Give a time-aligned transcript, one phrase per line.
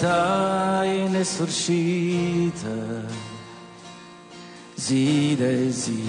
[0.00, 2.76] ta e nesfârșită.
[4.76, 6.02] Zi de zi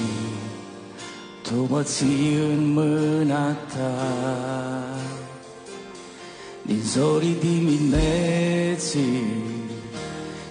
[1.42, 4.04] Tu mă ții în mâna ta.
[6.62, 9.24] Din zorii dimineții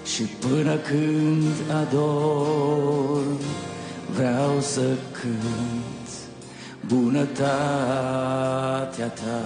[0.04, 3.22] Și până când ador
[4.14, 6.08] Vreau să cânt
[6.86, 7.46] bunătatea
[9.06, 9.42] ta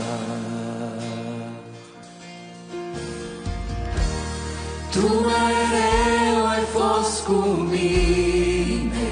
[4.99, 7.33] Tu mereu ai fost cu
[7.71, 9.11] mine.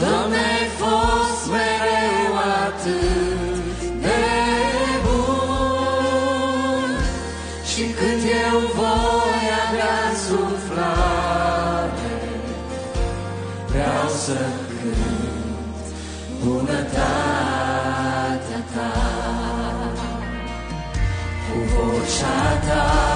[0.00, 2.32] Doamne, ai fost mereu
[2.64, 4.22] atât de
[5.04, 6.88] bun.
[7.70, 11.82] Și când eu voi avea suflare
[13.66, 15.86] Vreau să cânt
[16.44, 17.41] bunătatea
[22.22, 23.11] vocea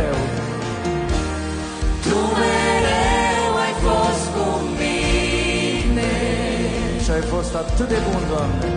[0.00, 0.18] mereu,
[2.02, 4.46] Tu mereu ai fost cu
[4.78, 6.12] mine
[7.02, 8.68] și ai fost atât de bun, Doamne.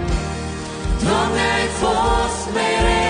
[1.04, 3.03] Doamne, ai fost mereu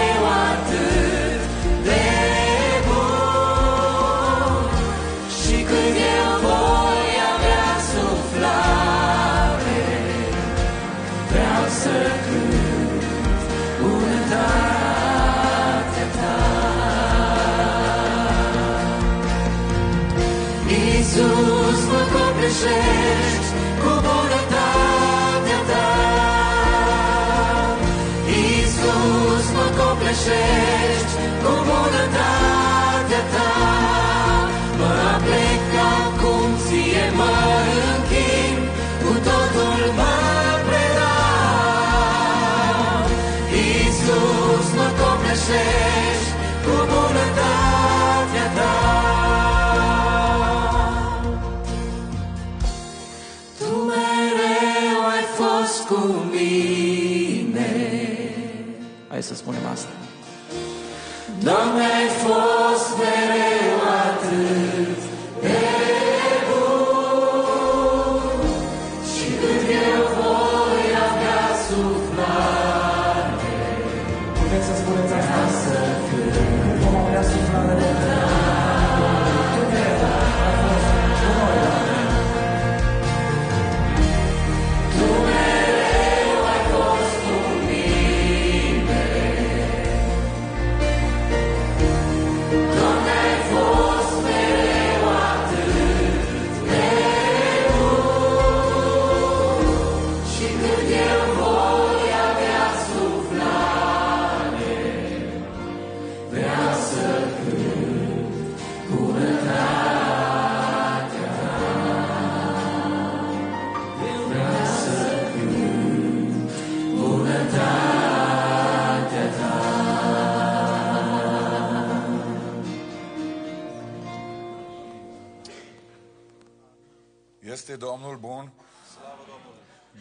[22.53, 23.22] say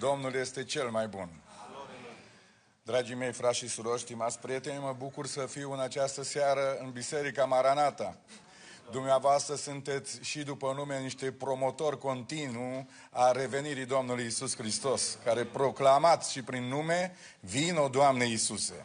[0.09, 1.29] Domnul este cel mai bun.
[2.83, 6.91] Dragii mei frați și surori, stimați prieteni, mă bucur să fiu în această seară în
[6.91, 8.17] Biserica Maranata.
[8.91, 16.33] Dumneavoastră sunteți și după nume niște promotori continuu a revenirii Domnului Isus Hristos, care proclamați
[16.33, 18.85] și prin nume, vino Doamne Iisuse.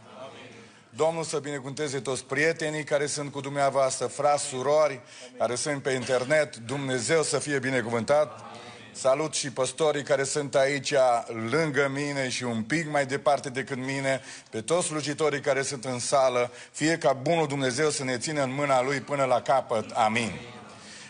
[0.90, 5.02] Domnul să binecuvânteze toți prietenii care sunt cu dumneavoastră, frați, surori,
[5.38, 8.56] care sunt pe internet, Dumnezeu să fie binecuvântat.
[9.00, 10.94] Salut și păstorii care sunt aici
[11.50, 16.00] lângă mine și un pic mai departe decât mine, pe toți slujitorii care sunt în
[16.00, 19.92] sală, fie ca bunul Dumnezeu să ne țină în mâna Lui până la capăt.
[19.92, 20.32] Amin.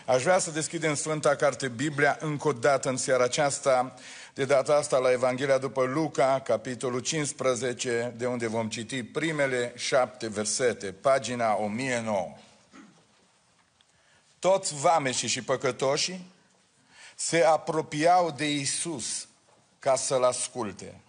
[0.06, 3.94] Aș vrea să deschidem Sfânta Carte Biblia încă o dată în seara aceasta,
[4.34, 10.28] de data asta la Evanghelia după Luca, capitolul 15, de unde vom citi primele șapte
[10.28, 12.36] versete, pagina 1009.
[14.38, 16.36] Toți vameșii și păcătoșii
[17.20, 19.28] se apropiau de Isus
[19.78, 21.00] ca să-l asculte.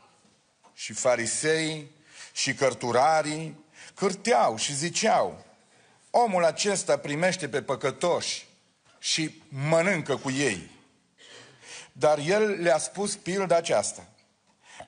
[0.73, 1.91] Și farisei
[2.33, 5.45] și cărturarii cârteau și ziceau,
[6.09, 8.47] omul acesta primește pe păcătoși
[8.99, 10.71] și mănâncă cu ei.
[11.91, 14.07] Dar el le-a spus pilda aceasta.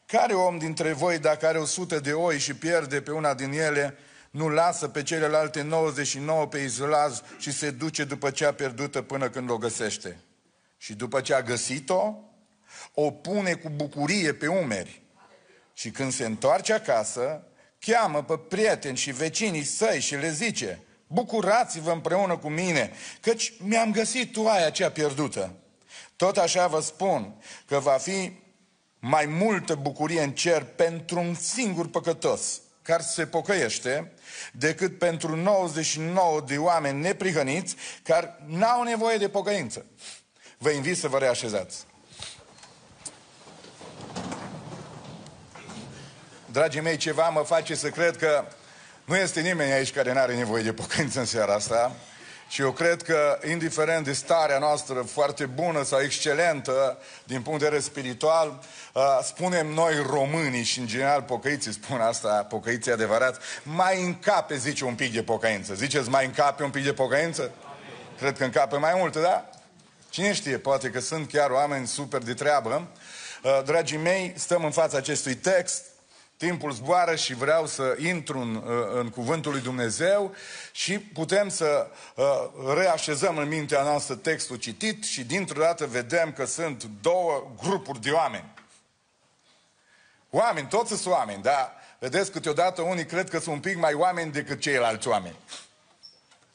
[0.06, 3.51] Care om dintre voi, dacă are o sută de oi și pierde pe una din
[3.51, 3.97] ele,
[4.31, 9.50] nu lasă pe celelalte 99 pe izolaz și se duce după cea pierdută până când
[9.50, 10.19] o găsește?
[10.81, 12.15] Și după ce a găsit-o,
[12.93, 15.01] o pune cu bucurie pe umeri.
[15.73, 17.43] Și când se întoarce acasă,
[17.79, 23.91] cheamă pe prieteni și vecinii săi și le zice, bucurați-vă împreună cu mine, căci mi-am
[23.91, 25.53] găsit toaia cea pierdută.
[26.15, 27.35] Tot așa vă spun
[27.65, 28.31] că va fi
[28.99, 34.11] mai multă bucurie în cer pentru un singur păcătos care se pocăiește
[34.51, 39.85] decât pentru 99 de oameni neprihăniți care n-au nevoie de pocăință.
[40.63, 41.85] Vă invit să vă reașezați.
[46.45, 48.45] Dragii mei, ceva mă face să cred că
[49.05, 51.91] nu este nimeni aici care nu are nevoie de pocăință în seara asta.
[52.49, 57.65] Și eu cred că, indiferent de starea noastră foarte bună sau excelentă din punct de
[57.65, 58.59] vedere spiritual,
[58.93, 64.85] uh, spunem noi românii și în general pocăiții spun asta, pocăiții adevărat, mai încape, zice,
[64.85, 65.73] un pic de pocăință.
[65.73, 67.41] Ziceți, mai încape un pic de pocăință?
[67.41, 68.17] Amin.
[68.17, 69.50] Cred că încape mai mult, da?
[70.11, 72.87] Cine știe, poate că sunt chiar oameni super de treabă.
[73.43, 75.83] Uh, dragii mei, stăm în fața acestui text
[76.37, 78.63] Timpul zboară și vreau să intru în, uh,
[78.93, 80.35] în cuvântul lui Dumnezeu
[80.71, 82.25] și putem să uh,
[82.75, 88.11] reașezăm în mintea noastră textul citit și dintr-o dată vedem că sunt două grupuri de
[88.11, 88.53] oameni.
[90.29, 94.31] Oameni, toți sunt oameni, dar vedeți câteodată unii cred că sunt un pic mai oameni
[94.31, 95.37] decât ceilalți oameni.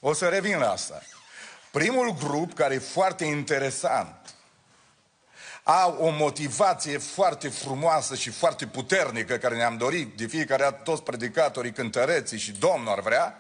[0.01, 1.03] O să revin la asta.
[1.77, 4.35] Primul grup care e foarte interesant
[5.63, 11.03] au o motivație foarte frumoasă și foarte puternică care ne-am dorit de fiecare dată toți
[11.03, 13.35] predicatorii, cântăreții și Domnul ar vrea,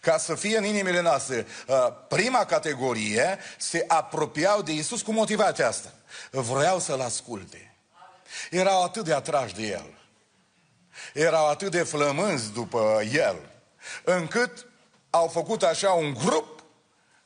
[0.00, 1.46] ca să fie în inimile noastre.
[1.66, 1.76] Uh,
[2.08, 5.92] prima categorie se apropiau de Isus cu motivația asta.
[6.30, 7.74] Vreau să-L asculte.
[8.50, 9.94] Erau atât de atrași de El.
[11.12, 13.36] Erau atât de flămânzi după El,
[14.04, 14.66] încât
[15.10, 16.53] au făcut așa un grup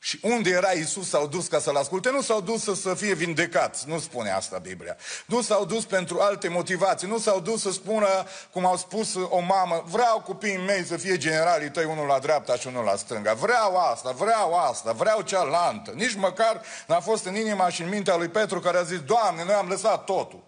[0.09, 2.11] și unde era Isus s-au dus ca să-L asculte?
[2.11, 4.97] Nu s-au dus să, să fie vindecați, nu spune asta Biblia.
[5.27, 8.09] Nu s-au dus pentru alte motivații, nu s-au dus să spună,
[8.53, 12.57] cum au spus o mamă, vreau copiii mei să fie generalii tăi, unul la dreapta
[12.57, 13.35] și unul la stânga.
[13.35, 15.91] Vreau asta, vreau asta, vreau cealaltă.
[15.95, 19.45] Nici măcar n-a fost în inima și în mintea lui Petru care a zis, Doamne,
[19.45, 20.45] noi am lăsat totul.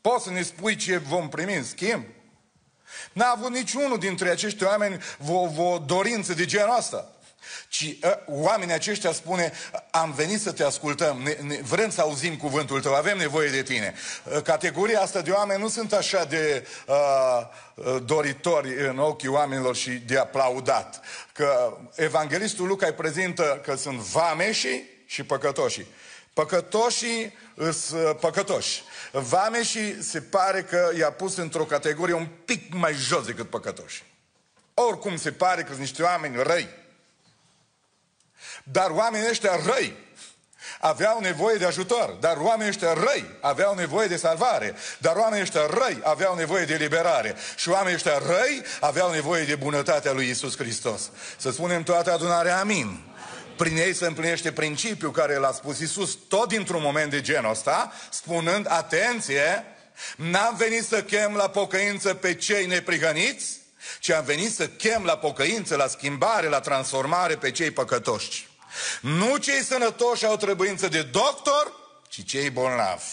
[0.00, 2.04] Poți să ne spui ce vom primi în schimb?
[3.12, 7.10] N-a avut niciunul dintre acești oameni o, o dorință de genul ăsta.
[7.68, 9.52] Ci uh, oamenii aceștia spune,
[9.90, 13.62] am venit să te ascultăm, ne, ne, vrem să auzim cuvântul tău, avem nevoie de
[13.62, 13.94] tine.
[14.24, 19.90] Uh, categoria asta de oameni nu sunt așa de uh, doritori în ochii oamenilor și
[19.90, 21.00] de aplaudat.
[21.32, 25.86] Că evanghelistul Luca îi prezintă că sunt vameșii și păcătoșii.
[26.32, 27.32] Păcătoșii
[27.72, 28.82] sunt păcătoși.
[29.12, 34.04] Vameșii se pare că i-a pus într-o categorie un pic mai jos decât păcătoși.
[34.74, 36.68] Oricum se pare că sunt niște oameni răi.
[38.70, 39.96] Dar oamenii ăștia răi
[40.80, 45.66] aveau nevoie de ajutor, dar oamenii ăștia răi aveau nevoie de salvare, dar oamenii ăștia
[45.66, 50.56] răi aveau nevoie de liberare și oamenii ăștia răi aveau nevoie de bunătatea lui Isus
[50.56, 51.10] Hristos.
[51.36, 53.00] Să spunem toată adunarea amin.
[53.56, 57.92] Prin ei se împlinește principiul care l-a spus Isus tot dintr-un moment de genul ăsta,
[58.10, 59.64] spunând, atenție,
[60.16, 63.56] n-am venit să chem la pocăință pe cei neprihăniți,
[64.00, 68.48] ci am venit să chem la pocăință, la schimbare, la transformare pe cei păcătoși.
[69.00, 71.72] Nu cei sănătoși au trebuință de doctor,
[72.08, 73.04] ci cei bolnavi.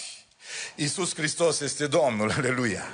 [0.76, 2.86] Iisus Hristos este Domnul, aleluia.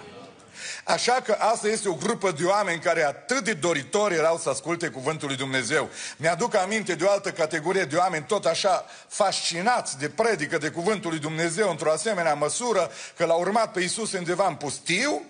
[0.84, 4.88] Așa că asta este o grupă de oameni care atât de doritori erau să asculte
[4.88, 5.90] cuvântul lui Dumnezeu.
[6.18, 11.10] Mi-aduc aminte de o altă categorie de oameni tot așa fascinați de predică de cuvântul
[11.10, 15.22] lui Dumnezeu într-o asemenea măsură că l-au urmat pe Iisus undeva în pustiu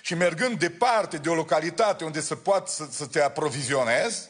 [0.00, 4.28] și mergând departe de o localitate unde să poată să, să te aprovizionezi,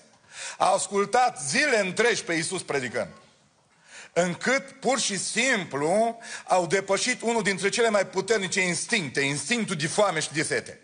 [0.59, 3.09] a ascultat zile întregi pe Iisus predicând.
[4.13, 10.21] Încât, pur și simplu, au depășit unul dintre cele mai puternice instincte, instinctul de foame
[10.21, 10.81] și de sete.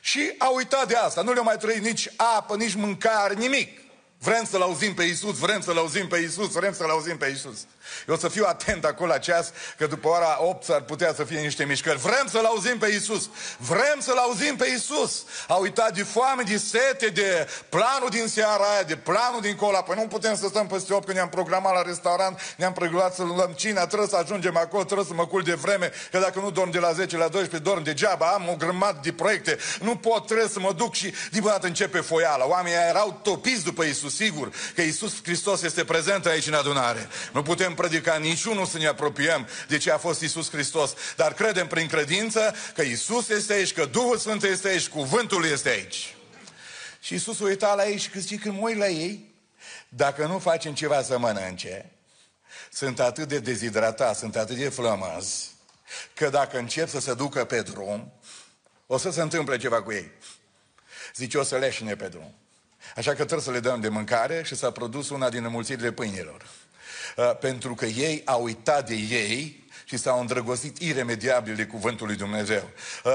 [0.00, 1.22] Și au uitat de asta.
[1.22, 3.80] Nu le-au mai trăit nici apă, nici mâncare, nimic.
[4.18, 7.58] Vrem să-L auzim pe Iisus, vrem să-L auzim pe Iisus, vrem să-L auzim pe Iisus.
[8.08, 11.24] Eu o să fiu atent acolo la ceas, că după ora 8 ar putea să
[11.24, 11.98] fie niște mișcări.
[11.98, 13.30] Vrem să-L auzim pe Iisus.
[13.58, 15.24] Vrem să-L auzim pe Iisus.
[15.48, 19.82] A uitat de foame, de sete, de planul din seara aia, de planul din cola.
[19.82, 23.22] Păi nu putem să stăm peste 8 când ne-am programat la restaurant, ne-am pregătit să
[23.22, 26.50] luăm cina, trebuie să ajungem acolo, trebuie să mă cul de vreme, că dacă nu
[26.50, 30.26] dorm de la 10 la 12, dorm degeaba, am o grămadă de proiecte, nu pot,
[30.26, 32.46] trebuie să mă duc și din dată începe foiala.
[32.46, 37.08] Oamenii erau topiți după Iisus, sigur că Iisus Hristos este prezent aici în adunare.
[37.32, 41.66] Nu putem predica niciunul să ne apropiem de ce a fost Isus Hristos, dar credem
[41.66, 46.16] prin credință că Isus este aici, că Duhul Sfânt este aici, cuvântul este aici.
[47.00, 49.34] Și Isus uita la ei și zice, când mă uit la ei,
[49.88, 51.90] dacă nu facem ceva să mănânce,
[52.72, 55.50] sunt atât de dezidratați, sunt atât de flămăzi,
[56.14, 58.12] că dacă încep să se ducă pe drum,
[58.86, 60.10] o să se întâmple ceva cu ei.
[61.14, 62.34] Zice, o să leșine pe drum.
[62.96, 66.46] Așa că trebuie să le dăm de mâncare și s-a produs una din înmulțirile pâinilor.
[67.16, 72.16] Uh, pentru că ei au uitat de ei și s-au îndrăgostit iremediabil de cuvântul lui
[72.16, 72.70] Dumnezeu.
[73.04, 73.12] Uh,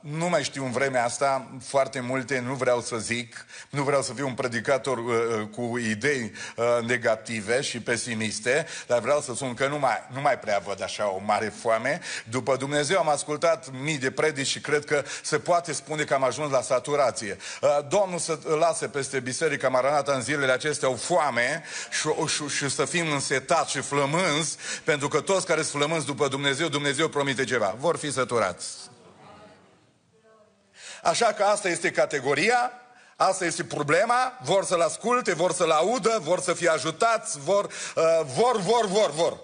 [0.00, 4.12] nu mai știu în vremea asta foarte multe, nu vreau să zic, nu vreau să
[4.12, 9.54] fiu un predicator uh, uh cu idei uh, negative și pesimiste, dar vreau să spun
[9.54, 12.00] că nu mai, nu mai prea văd așa o mare foame.
[12.28, 16.24] După Dumnezeu am ascultat mii de predici și cred că se poate spune că am
[16.24, 17.36] ajuns la saturație.
[17.60, 22.70] Uh, Domnul să lase peste Biserica Maranata în zilele acestea o foame și, și, și
[22.70, 27.44] să fim însetați și flămânzi, pentru că toți care sunt flămânzi după Dumnezeu, Dumnezeu promite
[27.44, 27.74] ceva.
[27.78, 28.66] Vor fi săturați.
[31.02, 32.72] Așa că asta este categoria,
[33.16, 38.20] asta este problema, vor să-l asculte, vor să-l audă, vor să fie ajutați, vor, uh,
[38.24, 39.38] vor, vor, vor, vor.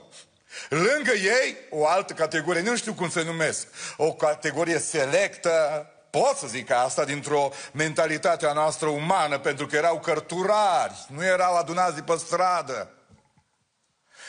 [0.68, 6.46] Lângă ei, o altă categorie, nu știu cum se numesc, o categorie selectă, pot să
[6.46, 12.02] zic asta dintr-o mentalitate a noastră umană, pentru că erau cărturari, nu erau adunați de
[12.02, 12.90] pe stradă.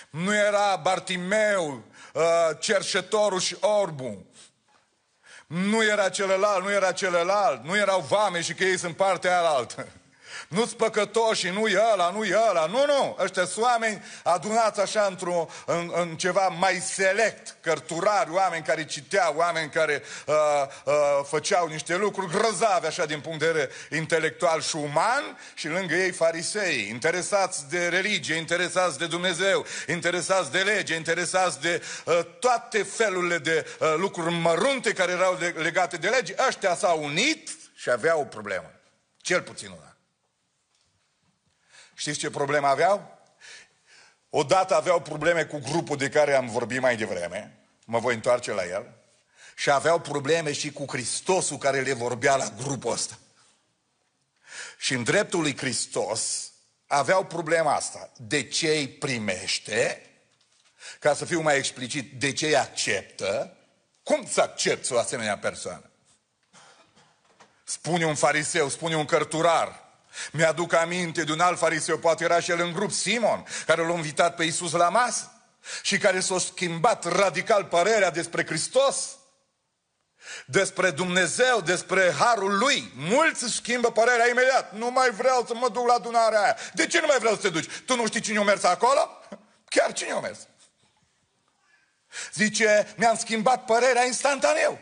[0.10, 2.24] Nu era Bartimeu, uh,
[2.60, 4.26] cerșetorul și orbu.
[5.48, 9.50] Nu era celălalt, nu era celălalt, nu erau vame și că ei sunt partea aia
[9.50, 9.88] altă.
[10.50, 12.66] Nu-ți păcătoși, nu e ăla, nu e ăla.
[12.66, 18.64] Nu, nu, ăștia sunt oameni adunați așa într-o, în, în ceva mai select, cărturari, oameni
[18.64, 20.36] care citeau, oameni care uh,
[20.84, 25.96] uh, făceau niște lucruri grăzave așa din punct de vedere intelectual și uman și lângă
[25.96, 32.84] ei farisei, interesați de religie, interesați de Dumnezeu, interesați de lege, interesați de uh, toate
[32.84, 36.36] felurile de uh, lucruri mărunte care erau legate de lege.
[36.48, 38.72] Ăștia s-au unit și aveau o problemă.
[39.22, 39.89] Cel puțin una.
[42.00, 43.18] Știți ce probleme aveau?
[44.30, 48.66] Odată aveau probleme cu grupul de care am vorbit mai devreme, mă voi întoarce la
[48.66, 48.94] el,
[49.56, 53.20] și aveau probleme și cu Hristosul care le vorbea la grupul ăsta.
[54.78, 56.52] Și în dreptul lui Hristos
[56.88, 58.12] aveau problema asta.
[58.18, 60.10] De ce îi primește?
[61.00, 63.58] Ca să fiu mai explicit, de ce îi acceptă?
[64.04, 65.90] Cum să accepti o asemenea persoană?
[67.64, 69.89] Spune un fariseu, spune un cărturar,
[70.32, 73.94] mi-aduc aminte de un alt fariseu, poate era și el în grup, Simon, care l-a
[73.94, 75.32] invitat pe Iisus la masă
[75.82, 79.18] și care s-a schimbat radical părerea despre Hristos,
[80.46, 82.92] despre Dumnezeu, despre Harul Lui.
[82.96, 84.74] Mulți își schimbă părerea imediat.
[84.74, 86.58] Nu mai vreau să mă duc la adunarea aia.
[86.74, 87.70] De ce nu mai vreau să te duci?
[87.86, 89.20] Tu nu știi cine a mers acolo?
[89.74, 90.38] Chiar cine a mers?
[92.34, 94.80] Zice, mi-am schimbat părerea instantaneu.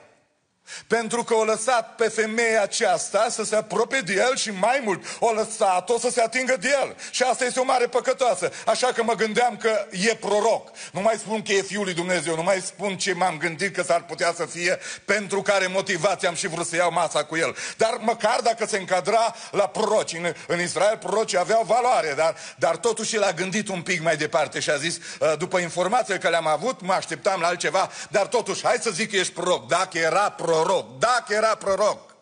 [0.87, 5.03] Pentru că o lăsat pe femeia aceasta să se apropie de el și mai mult
[5.19, 6.95] o lăsat-o să se atingă de el.
[7.11, 8.51] Și asta este o mare păcătoasă.
[8.65, 10.69] Așa că mă gândeam că e proroc.
[10.91, 13.83] Nu mai spun că e Fiul lui Dumnezeu, nu mai spun ce m-am gândit că
[13.83, 17.55] s-ar putea să fie, pentru care motivație am și vrut să iau masa cu el.
[17.77, 20.13] Dar măcar dacă se încadra la proroci.
[20.13, 24.17] În, în Israel prorocii aveau valoare, dar, dar totuși el a gândit un pic mai
[24.17, 28.27] departe și a zis, ă, după informațiile că le-am avut, mă așteptam la altceva, dar
[28.27, 29.67] totuși, hai să zic că ești proroc.
[29.67, 32.15] Dacă era proroc, proroc, dacă era proroc,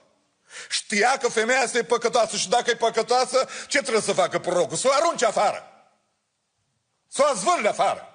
[0.69, 4.77] știa că femeia asta e păcătoasă și dacă e păcătoasă, ce trebuie să facă prorocul?
[4.77, 5.69] Să o arunce afară.
[7.07, 8.09] Să o zvârle afară.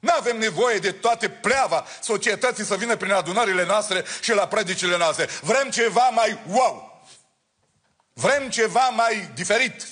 [0.00, 4.96] Nu avem nevoie de toate pleava societății să vină prin adunările noastre și la predicile
[4.96, 5.28] noastre.
[5.40, 7.04] Vrem ceva mai wow.
[8.12, 9.86] Vrem ceva mai diferit.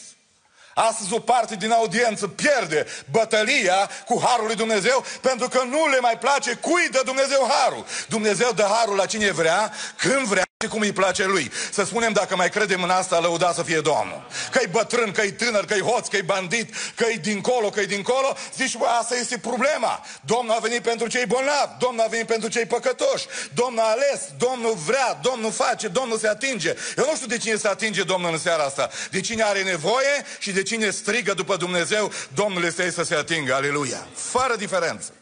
[0.75, 5.99] Astăzi o parte din audiență pierde bătălia cu Harul lui Dumnezeu pentru că nu le
[6.01, 7.85] mai place cui dă Dumnezeu Harul.
[8.09, 11.51] Dumnezeu dă Harul la cine vrea, când vrea cum îi place lui.
[11.73, 14.27] Să spunem dacă mai credem în asta, lăuda să fie Domnul.
[14.51, 19.15] Că-i bătrân, că-i tânăr, că-i hoț, că-i bandit, că-i dincolo, că-i dincolo, zici, bă, asta
[19.15, 20.05] este problema.
[20.21, 24.21] Domnul a venit pentru cei bolnavi, Domnul a venit pentru cei păcătoși, Domnul a ales,
[24.39, 26.75] Domnul vrea, Domnul face, Domnul se atinge.
[26.97, 28.91] Eu nu știu de cine se atinge Domnul în seara asta.
[29.11, 33.55] De cine are nevoie și de cine strigă după Dumnezeu, Domnul este să se atingă.
[33.55, 34.07] Aleluia.
[34.15, 35.13] Fără diferență.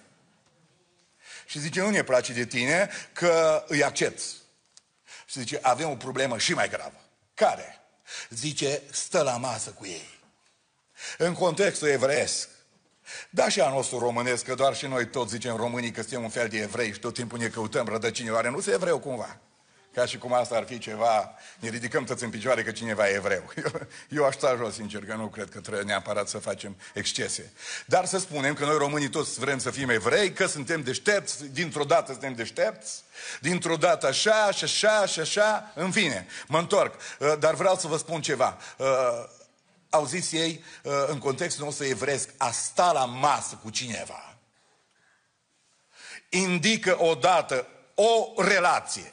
[1.47, 4.23] Și zice, nu ne place de tine că îi accepti.
[5.33, 7.01] Și zice, avem o problemă și mai gravă.
[7.35, 7.81] Care?
[8.31, 10.21] Zice, stă la masă cu ei.
[11.19, 12.49] În contextul evreiesc,
[13.31, 16.29] da și a nostru românesc, că doar și noi toți zicem românii că suntem un
[16.29, 18.31] fel de evrei și tot timpul ne căutăm rădăcini.
[18.31, 19.39] Oare nu se evreu cumva?
[19.95, 23.15] Ca și cum asta ar fi ceva, ne ridicăm toți în picioare că cineva e
[23.15, 23.53] evreu.
[23.65, 27.53] Eu, eu aș sta jos, sincer, că nu cred că trebuie neapărat să facem excese.
[27.87, 31.85] Dar să spunem că noi românii toți vrem să fim evrei, că suntem deștepți, dintr-o
[31.85, 33.03] dată suntem deștepți,
[33.41, 36.95] dintr-o dată așa, și așa, și așa, în fine, mă întorc.
[37.19, 38.59] Uh, dar vreau să vă spun ceva.
[38.77, 38.87] Uh,
[39.91, 44.33] au zis ei, uh, în contextul nostru evresc, a sta la masă cu cineva
[46.33, 49.13] indică odată o relație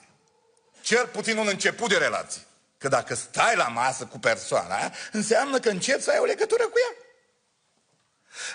[0.89, 2.41] cel puțin un început de relație.
[2.77, 6.73] Că dacă stai la masă cu persoana înseamnă că începi să ai o legătură cu
[6.85, 6.95] ea.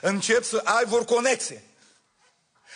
[0.01, 1.65] Începi să ai vor conexe.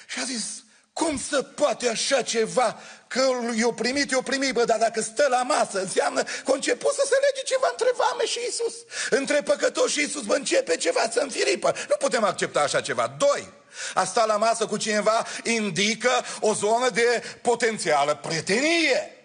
[0.07, 0.45] Și a zis,
[0.93, 2.81] cum să poate așa ceva?
[3.09, 6.95] Că i-o primit, i-o primit, bă, dar dacă stă la masă, înseamnă că a început
[6.95, 8.75] să se lege ceva între vame și Isus.
[9.11, 11.75] Între păcătoși și Isus, bă, începe ceva să înfiripă.
[11.88, 13.15] Nu putem accepta așa ceva.
[13.19, 13.53] Doi,
[13.95, 16.11] a sta la masă cu cineva indică
[16.41, 19.17] o zonă de potențială prietenie.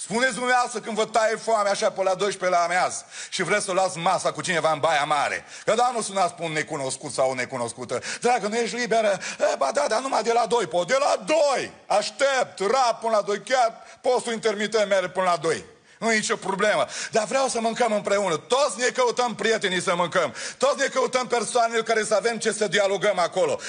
[0.00, 3.72] Spuneți dumneavoastră când vă taie foame așa pe la 12 la ameaz și vreți să
[3.72, 5.44] luați masa cu cineva în baia mare.
[5.64, 8.00] Că da, nu sunați pe un necunoscut sau o necunoscută.
[8.20, 9.18] Dragă, nu ești liberă?
[9.52, 10.84] E, ba da, dar numai de la 2 po.
[10.84, 11.72] De la 2!
[11.86, 13.40] Aștept, rap până la 2.
[13.40, 15.64] Chiar postul intermitent merge până la 2.
[15.98, 16.86] Nu e nicio problemă.
[17.10, 18.36] Dar vreau să mâncăm împreună.
[18.36, 20.34] Toți ne căutăm prietenii să mâncăm.
[20.56, 23.60] Toți ne căutăm persoanele care să avem ce să dialogăm acolo.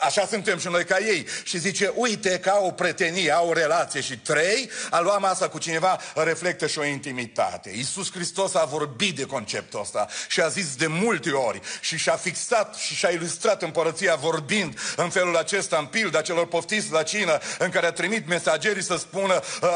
[0.00, 1.26] Așa suntem și noi ca ei.
[1.42, 4.00] Și zice, uite că au o prietenie, au o relație.
[4.00, 7.70] Și trei, a lua masa cu cineva reflectă și o intimitate.
[7.76, 12.16] Iisus Hristos a vorbit de conceptul ăsta și a zis de multe ori și și-a
[12.16, 17.38] fixat și și-a ilustrat împărăția vorbind în felul acesta, în pilda celor poftiți la cină,
[17.58, 19.68] în care a trimit mesagerii să spună uh,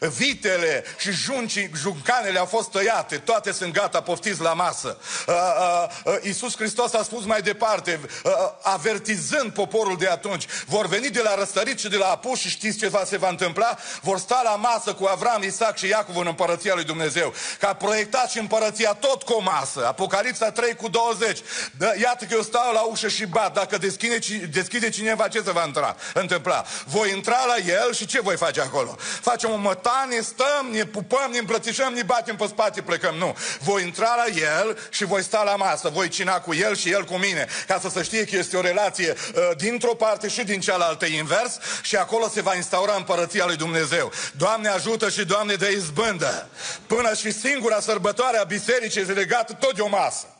[0.00, 4.98] vitele și jun juncii, juncanele au fost tăiate, toate sunt gata, poftiți la masă.
[5.26, 8.32] Uh, uh, uh, Iisus Hristos a spus mai departe, uh, uh,
[8.62, 12.78] avertizând poporul de atunci, vor veni de la răsărit și de la apus și știți
[12.78, 13.76] ce va, se va întâmpla?
[14.02, 17.34] Vor sta la masă cu Avram, Isaac și Iacov în împărăția lui Dumnezeu.
[17.58, 19.86] Ca proiectat și împărăția tot cu o masă.
[19.86, 21.38] Apocalipsa 3 cu 20.
[21.78, 23.54] Da, iată că eu stau la ușă și bat.
[23.54, 24.18] Dacă deschide,
[24.50, 26.64] deschide cineva, ce se va intra, întâmpla?
[26.84, 28.96] Voi intra la el și ce voi face acolo?
[29.20, 33.14] Facem o mătanie, stăm, ne pupăm, ne îmbrățișăm, ne batem pe spate, plecăm.
[33.14, 33.36] Nu.
[33.60, 34.24] Voi intra la
[34.60, 35.88] el și voi sta la masă.
[35.88, 37.46] Voi cina cu el și el cu mine.
[37.66, 41.58] Ca să se știe că este o relație uh, dintr-o parte și din cealaltă invers
[41.82, 44.12] și acolo se va instaura împărăția lui Dumnezeu.
[44.36, 46.48] Doamne ajută și Doamne de izbândă.
[46.86, 50.35] Până și singura sărbătoare a bisericii este legată tot de o masă.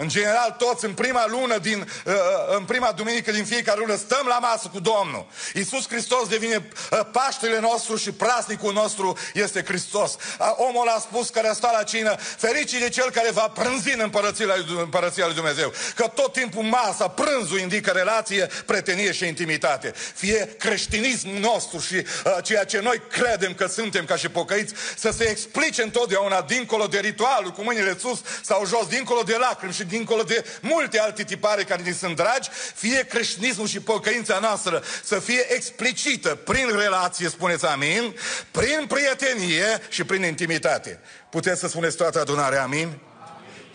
[0.00, 3.96] În general, toți în prima lună, din, uh, uh, în prima duminică din fiecare lună,
[3.96, 5.26] stăm la masă cu Domnul.
[5.54, 10.16] Iisus Hristos devine uh, Paștele nostru și prasnicul nostru este Hristos.
[10.56, 14.00] Omul a spus care a stat la cină, fericit de cel care va prânzi în
[14.00, 15.72] împărăția lui, împărăția lui Dumnezeu.
[15.94, 19.92] Că tot timpul masa, prânzul indică relație, pretenie și intimitate.
[20.14, 25.10] Fie creștinismul nostru și uh, ceea ce noi credem că suntem ca și pocăiți, să
[25.10, 29.88] se explice întotdeauna dincolo de ritualul, cu mâinile sus sau jos, dincolo de lacrimi și
[29.90, 35.18] dincolo de multe alte tipare care ni sunt dragi, fie creștinismul și pocăința noastră să
[35.18, 38.16] fie explicită prin relație, spuneți amin,
[38.50, 41.00] prin prietenie și prin intimitate.
[41.30, 42.78] Puteți să spuneți toată adunarea amin?
[42.78, 42.98] amin.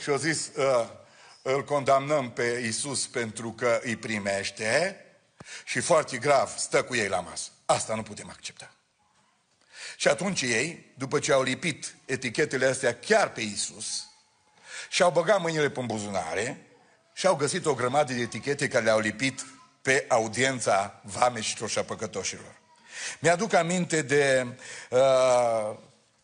[0.02, 0.86] Și au zis, uh,
[1.42, 5.00] îl condamnăm pe Isus pentru că îi primește
[5.66, 7.50] și foarte grav stă cu ei la masă.
[7.66, 8.76] Asta nu putem accepta.
[9.98, 14.05] Și atunci ei, după ce au lipit etichetele astea chiar pe Isus,
[14.90, 16.66] și-au băgat mâinile pe buzunare
[17.14, 19.46] și au găsit o grămadă de etichete care le-au lipit
[19.82, 22.56] pe audiența vameșilor și a păcătoșilor.
[23.20, 24.48] Mi-aduc aminte de
[24.90, 25.78] uh,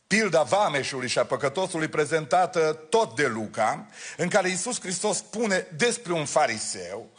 [0.08, 3.86] pilda vameșului și a păcătosului prezentată tot de Luca,
[4.17, 7.10] în care Iisus Hristos spune despre un fariseu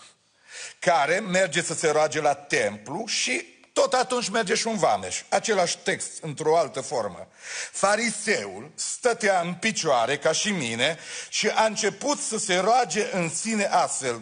[0.78, 5.78] care merge să se roage la templu și tot atunci merge și un vameș, același
[5.78, 7.26] text într-o altă formă.
[7.70, 13.64] Fariseul stătea în picioare ca și mine și a început să se roage în sine
[13.64, 14.20] astfel.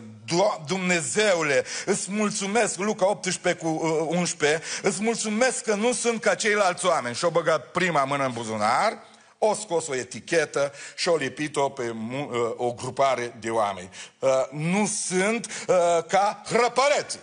[0.67, 3.69] Dumnezeule, îți mulțumesc, Luca 18 cu
[4.09, 7.15] 11, uh, îți mulțumesc că nu sunt ca ceilalți oameni.
[7.15, 8.99] Și-o băgat prima mână în buzunar,
[9.39, 13.91] o scos o etichetă și o lipit-o pe uh, o grupare de oameni.
[14.19, 15.67] Uh, nu sunt
[16.09, 17.19] ca hrăpăreți.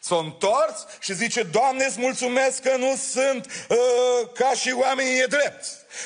[0.00, 5.26] S-a întors și zice, Doamne, îți mulțumesc că nu sunt uh, ca și oamenii e
[5.26, 5.64] drept.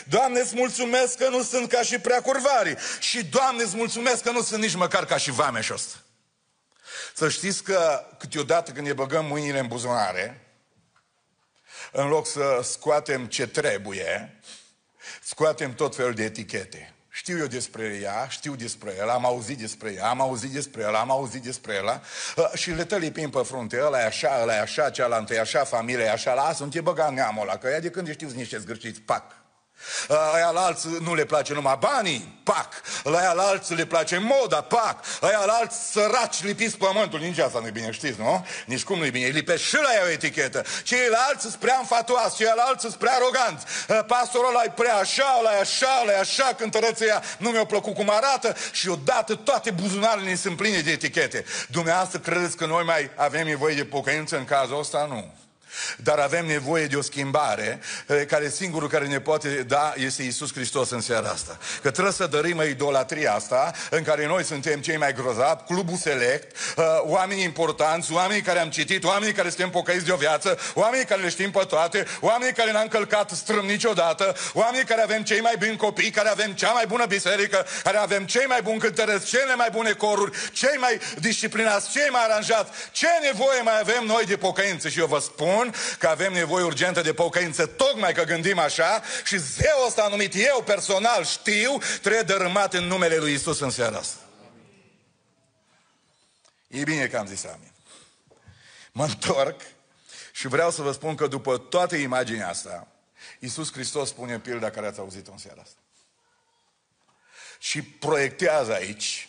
[0.08, 2.76] Doamne, îți mulțumesc că nu sunt ca și preacurvarii.
[3.00, 5.96] Și Doamne, îți mulțumesc că nu sunt nici măcar ca și vameșul ăsta.
[7.14, 10.40] Să știți că câteodată când ne băgăm mâinile în buzunare,
[11.92, 14.40] în loc să scoatem ce trebuie,
[15.22, 16.95] scoatem tot felul de etichete.
[17.16, 20.94] Știu eu despre ea, știu despre el, am auzit despre ea, am auzit despre el,
[20.94, 22.02] am auzit despre ea
[22.36, 25.64] uh, și le tălipim pe frunte, ăla e așa, ăla e așa, cealaltă e așa,
[25.64, 28.58] familia e așa, lasă, nu te băga neamul ăla, că ea de când știți niște
[28.58, 29.45] zgârciți, pac.
[30.34, 32.68] Aia la alții nu le place numai banii, pac.
[33.02, 35.04] La aia la alții le place moda, pac.
[35.20, 37.18] Aia la alții săraci lipiți pământul.
[37.18, 38.46] Nici asta nu-i bine, știți, nu?
[38.66, 39.26] Nici cum nu-i bine.
[39.26, 40.64] Lipești și la ea o etichetă.
[40.82, 43.64] Ceilalți sunt prea înfatuați, ceilalți sunt prea aroganți.
[44.06, 47.64] Pastorul ăla e prea așa, ăla e așa, ăla e așa, cântărețea ea nu mi-a
[47.64, 51.44] plăcut cum arată și odată toate buzunarele ne sunt pline de etichete.
[51.68, 55.06] Dumneavoastră credeți că noi mai avem nevoie de pocăință în cazul ăsta?
[55.08, 55.34] Nu.
[55.96, 60.52] Dar avem nevoie de o schimbare eh, care singurul care ne poate da este Isus
[60.52, 61.58] Hristos în seara asta.
[61.82, 66.56] Că trebuie să dărim idolatria asta în care noi suntem cei mai grozavi, clubul select,
[66.76, 71.04] eh, oameni importanți, oameni care am citit, oameni care suntem pocăiți de o viață, oameni
[71.04, 75.40] care le știm pe toate, oameni care n-am călcat strâm niciodată, oameni care avem cei
[75.40, 79.26] mai buni copii, care avem cea mai bună biserică, care avem cei mai buni cântăreți,
[79.26, 82.70] cele mai bune coruri, cei mai disciplinați, cei mai aranjați.
[82.92, 84.88] Ce nevoie mai avem noi de pocăință?
[84.88, 89.02] Și eu vă spun spun că avem nevoie urgentă de pocăință, tocmai că gândim așa
[89.24, 93.98] și zeul ăsta numit eu personal știu, trebuie dărâmat în numele lui Isus în seara
[93.98, 94.20] asta.
[96.68, 97.72] E bine că am zis amin.
[98.92, 99.60] Mă întorc
[100.32, 102.86] și vreau să vă spun că după toată imaginea asta,
[103.38, 105.78] Iisus Hristos spune pilda care ați auzit-o în seara asta.
[107.58, 109.28] Și proiectează aici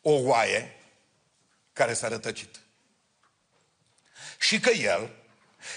[0.00, 0.76] o oaie
[1.72, 2.60] care s-a rătăcit.
[4.38, 5.25] Și că El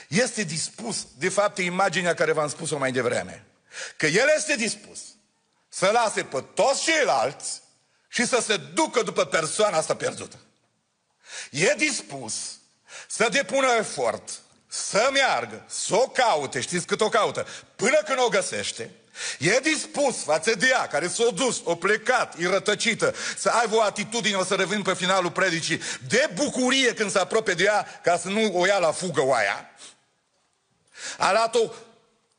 [0.07, 3.45] este dispus, de fapt e imaginea care v-am spus-o mai devreme,
[3.97, 4.99] că el este dispus
[5.69, 7.61] să lase pe toți ceilalți
[8.07, 10.39] și să se ducă după persoana asta pierdută.
[11.51, 12.33] E dispus
[13.07, 18.27] să depună efort, să meargă, să o caute, știți cât o caută, până când o
[18.27, 18.91] găsește,
[19.39, 23.81] E dispus față de ea, care s-a dus, o plecat, e rătăcită, să aibă o
[23.81, 28.17] atitudine, o să revin pe finalul predicii, de bucurie când se apropie de ea, ca
[28.17, 29.69] să nu o ia la fugă oaia.
[31.17, 31.59] A luat-o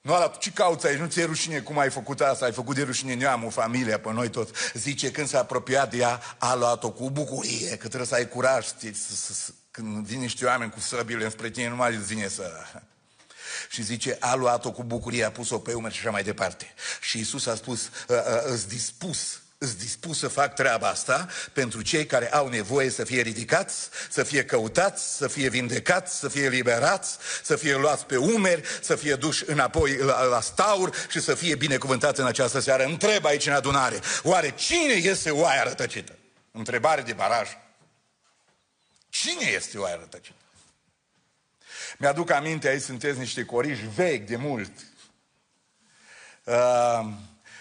[0.00, 0.98] nu ala, ce cauți aici?
[0.98, 2.44] Nu ți-e rușine cum ai făcut asta?
[2.44, 4.56] Ai făcut de rușine neamul, familia, pe noi tot.
[4.74, 8.66] Zice, când s-a apropiat de ea, a luat-o cu bucurie, că trebuie să ai curaj.
[9.70, 12.50] Când vin niște oameni cu săbile înspre tine, nu mai zine să...
[13.68, 16.74] Și zice, a luat-o cu bucurie, a pus-o pe umeri și așa mai departe.
[17.00, 17.90] Și Isus a spus,
[18.46, 23.20] îți dispus îți dispus să fac treaba asta pentru cei care au nevoie să fie
[23.20, 28.62] ridicați, să fie căutați, să fie vindecați, să fie liberați, să fie luați pe umeri,
[28.82, 32.84] să fie duși înapoi la, la staur și să fie binecuvântați în această seară.
[32.84, 36.16] Întreb aici în adunare, oare cine este oaia rătăcită?
[36.52, 37.48] Întrebare de baraj.
[39.08, 40.39] Cine este oaia rătăcită?
[42.00, 44.72] Mi-aduc aminte, aici sunteți niște coriși vechi de mult.
[46.44, 47.06] Uh,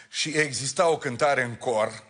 [0.09, 2.03] și exista o cântare în cor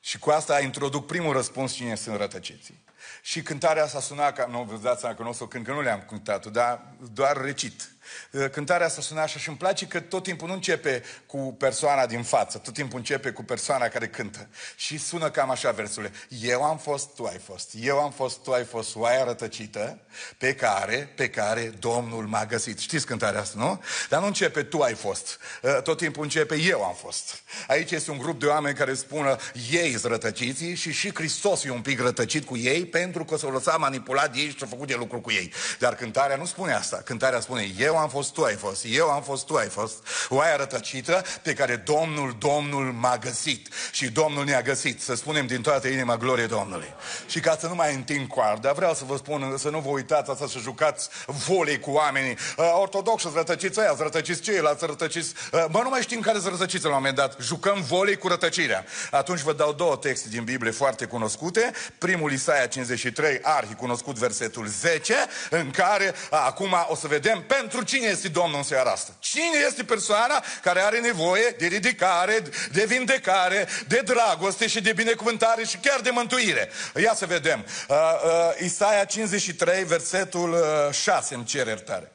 [0.00, 2.84] și cu asta introduc primul răspuns cine sunt rătăciții.
[3.22, 5.72] Și cântarea asta suna ca, nu vă dați seama că nu o să cânt, că
[5.72, 7.93] nu le-am cântat dar doar recit.
[8.30, 12.06] Uh, cântarea asta suna așa și îmi place că tot timpul nu începe cu persoana
[12.06, 14.48] din față, tot timpul începe cu persoana care cântă.
[14.76, 16.12] Și sună cam așa versurile.
[16.28, 17.70] Eu am fost, tu ai fost.
[17.80, 19.98] Eu am fost, tu ai fost oaia rătăcită
[20.38, 22.78] pe care, pe care Domnul m-a găsit.
[22.78, 23.82] Știți cântarea asta, nu?
[24.08, 25.38] Dar nu începe tu ai fost.
[25.62, 27.42] Uh, tot timpul începe eu am fost.
[27.66, 29.36] Aici este un grup de oameni care spună
[29.70, 33.50] ei sunt rătăciții și și Hristos e un pic rătăcit cu ei pentru că s-au
[33.50, 35.52] lăsat manipulat de ei și s-au făcut de lucru cu ei.
[35.78, 37.02] Dar cântarea nu spune asta.
[37.04, 39.94] Cântarea spune eu am fost, tu ai fost, eu am fost, tu ai fost.
[40.28, 43.68] Oaia rătăcită pe care Domnul, Domnul m-a găsit.
[43.92, 45.02] Și Domnul ne-a găsit.
[45.02, 46.94] Să spunem din toată inima glorie Domnului.
[47.26, 50.30] Și ca să nu mai întind coarda, vreau să vă spun, să nu vă uitați
[50.30, 52.36] asta să jucați volei cu oamenii.
[52.56, 55.34] Uh, ortodoxi, rătăciți aia, rătăciți ceilalți, rătăciți...
[55.52, 57.36] Uh, bă, nu mai știm care sunt rătăciți la un moment dat.
[57.40, 58.84] Jucăm volei cu rătăcirea.
[59.10, 61.72] Atunci vă dau două texte din Biblie foarte cunoscute.
[61.98, 65.14] Primul Isaia 53, arhi cunoscut versetul 10,
[65.50, 69.12] în care acum o să vedem pentru cine este Domnul în seara asta.
[69.18, 72.42] Cine este persoana care are nevoie de ridicare,
[72.72, 76.70] de vindecare, de dragoste și de binecuvântare și chiar de mântuire.
[76.96, 77.66] Ia să vedem.
[77.88, 82.12] Uh, uh, Isaia 53, versetul uh, 6 îmi cer iertare.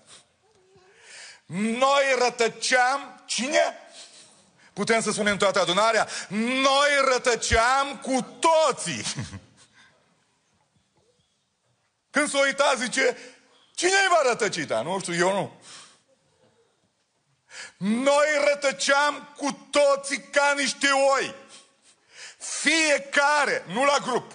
[1.55, 3.89] Noi rătăceam, cine?
[4.73, 6.07] Putem să spunem toată adunarea?
[6.37, 9.03] Noi rătăceam cu toții.
[12.11, 13.17] Când s-o uita, zice,
[13.75, 14.81] cine va rătăcita?
[14.81, 15.58] Nu știu, eu nu.
[17.79, 21.35] Noi rătăceam cu toții ca niște oi.
[22.37, 24.31] Fiecare, nu la grup,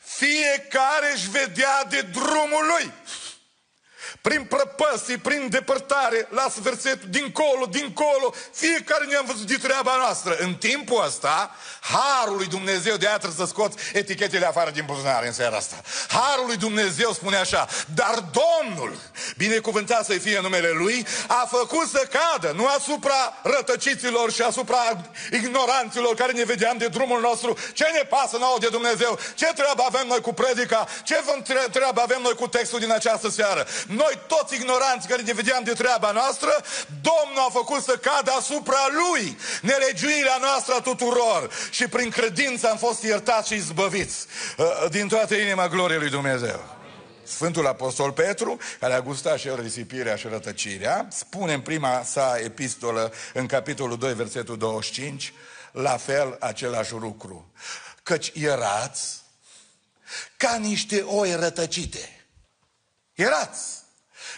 [0.00, 2.92] fiecare își vedea de drumul lui
[4.28, 10.36] prin prăpăstii, prin depărtare, las versetul dincolo, dincolo, fiecare ne-am văzut de treaba noastră.
[10.38, 15.26] În timpul ăsta, Harul lui Dumnezeu, de aia trebuie să scoți etichetele afară din buzunare
[15.26, 15.76] în seara asta.
[16.08, 18.96] Harul lui Dumnezeu spune așa, dar Domnul,
[19.36, 24.78] binecuvântat să fie numele Lui, a făcut să cadă, nu asupra rătăciților și asupra
[25.32, 29.82] ignoranților care ne vedeam de drumul nostru, ce ne pasă nouă de Dumnezeu, ce treabă
[29.86, 31.22] avem noi cu predica, ce
[31.72, 33.66] treabă avem noi cu textul din această seară.
[33.86, 36.50] Noi toți ignoranți care ne vedeam de treaba noastră,
[37.02, 42.76] Domnul a făcut să cadă asupra Lui nelegiuirea noastră a tuturor și prin credință am
[42.76, 44.26] fost iertați și izbăviți
[44.56, 46.76] uh, din toată inima gloriei lui Dumnezeu.
[47.28, 52.38] Sfântul Apostol Petru, care a gustat și el risipirea și rătăcirea, spune în prima sa
[52.42, 55.32] epistolă, în capitolul 2, versetul 25,
[55.72, 57.52] la fel același lucru.
[58.02, 59.22] Căci erați
[60.36, 62.26] ca niște oi rătăcite.
[63.14, 63.77] Erați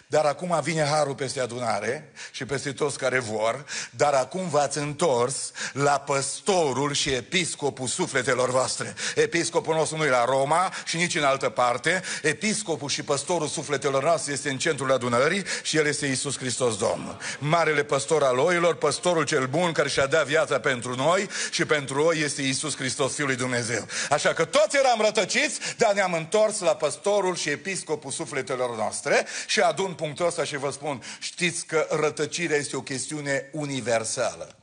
[0.07, 5.51] dar acum vine harul peste adunare și peste toți care vor, dar acum v-ați întors
[5.73, 8.95] la păstorul și episcopul sufletelor voastre.
[9.15, 12.03] Episcopul nostru nu e la Roma și nici în altă parte.
[12.23, 17.17] Episcopul și păstorul sufletelor noastre este în centrul adunării și el este Isus Hristos Domnul.
[17.39, 22.03] Marele păstor al oilor, păstorul cel bun care și-a dat viața pentru noi și pentru
[22.03, 23.87] oi este Isus Hristos, Fiul lui Dumnezeu.
[24.11, 29.61] Așa că toți eram rătăciți, dar ne-am întors la păstorul și episcopul sufletelor noastre și
[29.61, 34.57] adun punctul ăsta și vă spun, știți că rătăcirea este o chestiune universală.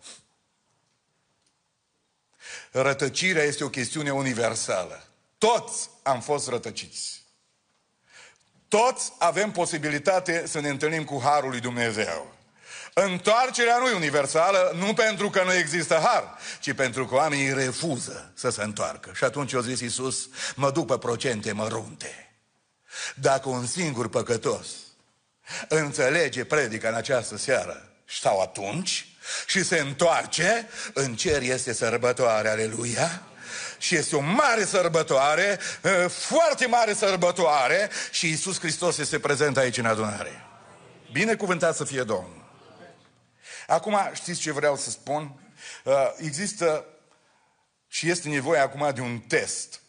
[2.71, 5.03] Rătăcirea este o chestiune universală.
[5.37, 7.25] Toți am fost rătăciți.
[8.67, 12.35] Toți avem posibilitate să ne întâlnim cu Harul lui Dumnezeu.
[12.93, 18.31] Întoarcerea nu e universală, nu pentru că nu există har, ci pentru că oamenii refuză
[18.35, 19.11] să se întoarcă.
[19.15, 22.35] Și atunci o zis Iisus, mă duc pe procente mărunte.
[23.15, 24.67] Dacă un singur păcătos
[25.67, 29.07] înțelege predica în această seară sau atunci
[29.47, 33.21] și se întoarce, în cer este sărbătoare, aleluia,
[33.77, 35.59] și este o mare sărbătoare,
[36.09, 40.45] foarte mare sărbătoare și Iisus Hristos este prezent aici în adunare.
[41.11, 42.45] Binecuvântat să fie Domnul.
[43.67, 45.39] Acum, știți ce vreau să spun?
[46.17, 46.85] Există
[47.87, 49.81] și este nevoie acum de un test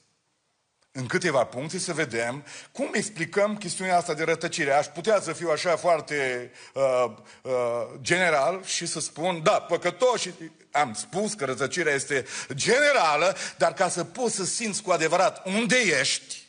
[0.98, 4.72] în câteva puncte să vedem cum explicăm chestiunea asta de rătăcire.
[4.72, 7.04] Aș putea să fiu așa foarte uh,
[7.42, 7.52] uh,
[8.00, 10.30] general și să spun, da, păcătoși,
[10.70, 15.76] am spus că rătăcirea este generală, dar ca să poți să simți cu adevărat unde
[16.00, 16.46] ești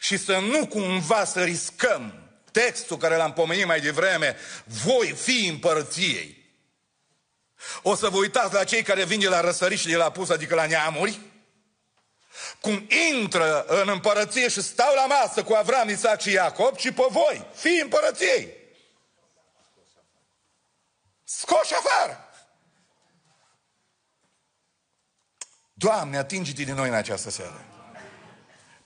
[0.00, 2.14] și să nu cumva să riscăm
[2.50, 6.42] textul care l-am pomenit mai devreme, voi fi împărăției.
[7.82, 10.30] O să vă uitați la cei care vin de la răsărit și de la pus,
[10.30, 11.20] adică la neamuri,
[12.60, 17.06] cum intră în împărăție și stau la masă cu Avram, Isaac și Iacob, ci pe
[17.08, 18.62] voi, fii împărăției.
[21.24, 22.28] Scoși afară!
[25.72, 27.64] Doamne, atinge-te din noi în această seară.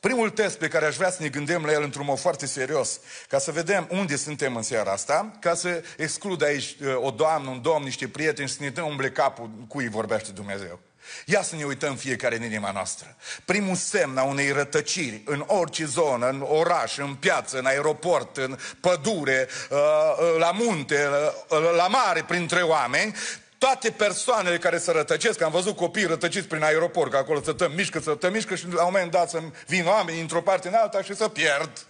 [0.01, 3.01] Primul test pe care aș vrea să ne gândim la el într-un mod foarte serios,
[3.29, 7.51] ca să vedem unde suntem în seara asta, ca să exclud aici uh, o doamnă,
[7.51, 10.81] un domn, niște prieteni, să ne dăm umble capul cui vorbește Dumnezeu.
[11.27, 13.17] Ia să ne uităm fiecare în inima noastră.
[13.45, 18.59] Primul semn a unei rătăciri în orice zonă, în oraș, în piață, în aeroport, în
[18.81, 21.09] pădure, uh, uh, la munte,
[21.51, 23.15] uh, la mare, printre oameni,
[23.59, 27.73] toate persoanele care se rătăcesc, am văzut copii rătăciți prin aeroport, că acolo să tăm
[27.73, 30.75] mișcă, să tăm mișcă și la un moment dat să vin oameni într-o parte în
[30.75, 31.87] alta și să pierd.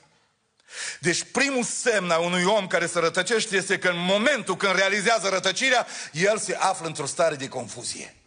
[1.00, 5.28] Deci primul semn a unui om care se rătăcește este că în momentul când realizează
[5.28, 8.17] rătăcirea, el se află într-o stare de confuzie.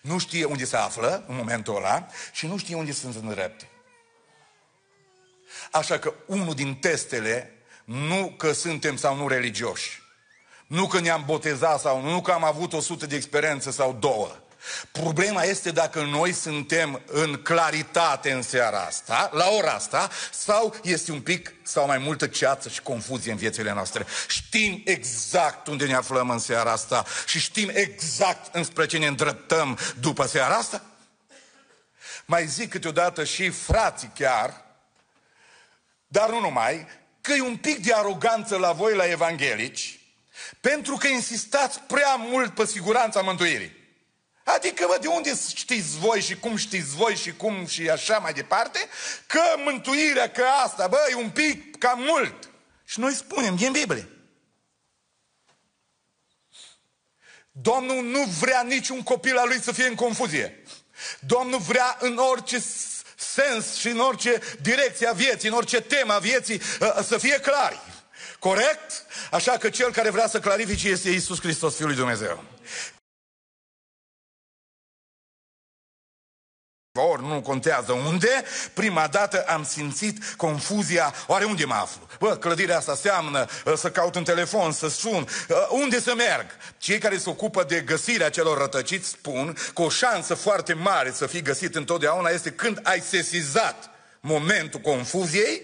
[0.00, 3.68] Nu știe unde se află în momentul ăla și nu știe unde sunt îndrepte.
[5.70, 7.52] Așa că unul din testele,
[7.84, 10.02] nu că suntem sau nu religioși,
[10.66, 13.92] nu că ne-am botezat sau nu, nu că am avut o sută de experiență sau
[13.92, 14.36] două,
[14.92, 21.12] Problema este dacă noi suntem în claritate în seara asta, la ora asta, sau este
[21.12, 24.06] un pic sau mai multă ceață și confuzie în viețile noastre.
[24.28, 29.78] Știm exact unde ne aflăm în seara asta și știm exact înspre ce ne îndreptăm
[30.00, 30.82] după seara asta?
[32.24, 34.64] Mai zic câteodată și frații chiar,
[36.06, 36.86] dar nu numai,
[37.20, 40.00] că e un pic de aroganță la voi, la evanghelici,
[40.60, 43.83] pentru că insistați prea mult pe siguranța mântuirii.
[44.64, 48.32] Adică, bă, de unde știți voi și cum știți voi și cum și așa mai
[48.32, 48.78] departe,
[49.26, 52.50] că mântuirea, că asta, bă, e un pic cam mult.
[52.84, 54.08] Și noi spunem, din Biblie.
[57.52, 60.62] Domnul nu vrea niciun copil al lui să fie în confuzie.
[61.20, 62.62] Domnul vrea în orice
[63.16, 67.40] sens și în orice direcție a vieții, în orice temă a vieții ă, să fie
[67.40, 67.80] clari.
[68.38, 69.06] Corect?
[69.30, 72.53] Așa că cel care vrea să clarifice este Isus Hristos, Fiul lui Dumnezeu.
[77.00, 82.06] Ori nu contează unde, prima dată am simțit confuzia, oare unde mă aflu?
[82.18, 86.46] Bă, clădirea asta seamnă ă, să caut în telefon, să sun, ă, unde să merg?
[86.78, 91.26] Cei care se ocupă de găsirea celor rătăciți spun că o șansă foarte mare să
[91.26, 95.62] fii găsit întotdeauna este când ai sesizat momentul confuziei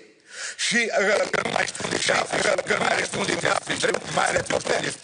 [0.56, 3.48] și ă, că nu mai știu unde te afli, că nu mai știu unde te
[3.48, 4.98] afli, mai ales te oprești,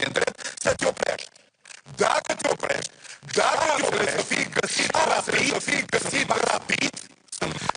[0.59, 1.31] să te oprești.
[1.97, 2.91] Dacă te oprești,
[3.33, 6.91] dacă te oprești, să fii găsit rapid, să fii găsit rapid,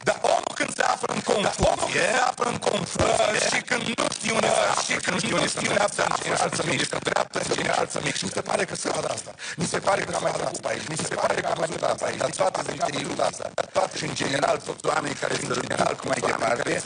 [0.07, 4.33] dar omul când se află în confuzie, se află în confuzie și când nu știu
[4.33, 4.49] unde
[4.85, 8.15] și când nu știu dreapta, cine alță mic, că dreapta, cine alță mic.
[8.19, 9.31] Și mi se pare că se vadă asta.
[9.61, 10.87] Mi se pare că am mai trecut aici.
[10.93, 12.21] Mi se pare că am mai văzut asta aici.
[12.23, 13.45] Dar toate ziceriile asta.
[13.77, 16.81] Toate și în general toți oamenii care sunt în general cu mai departe,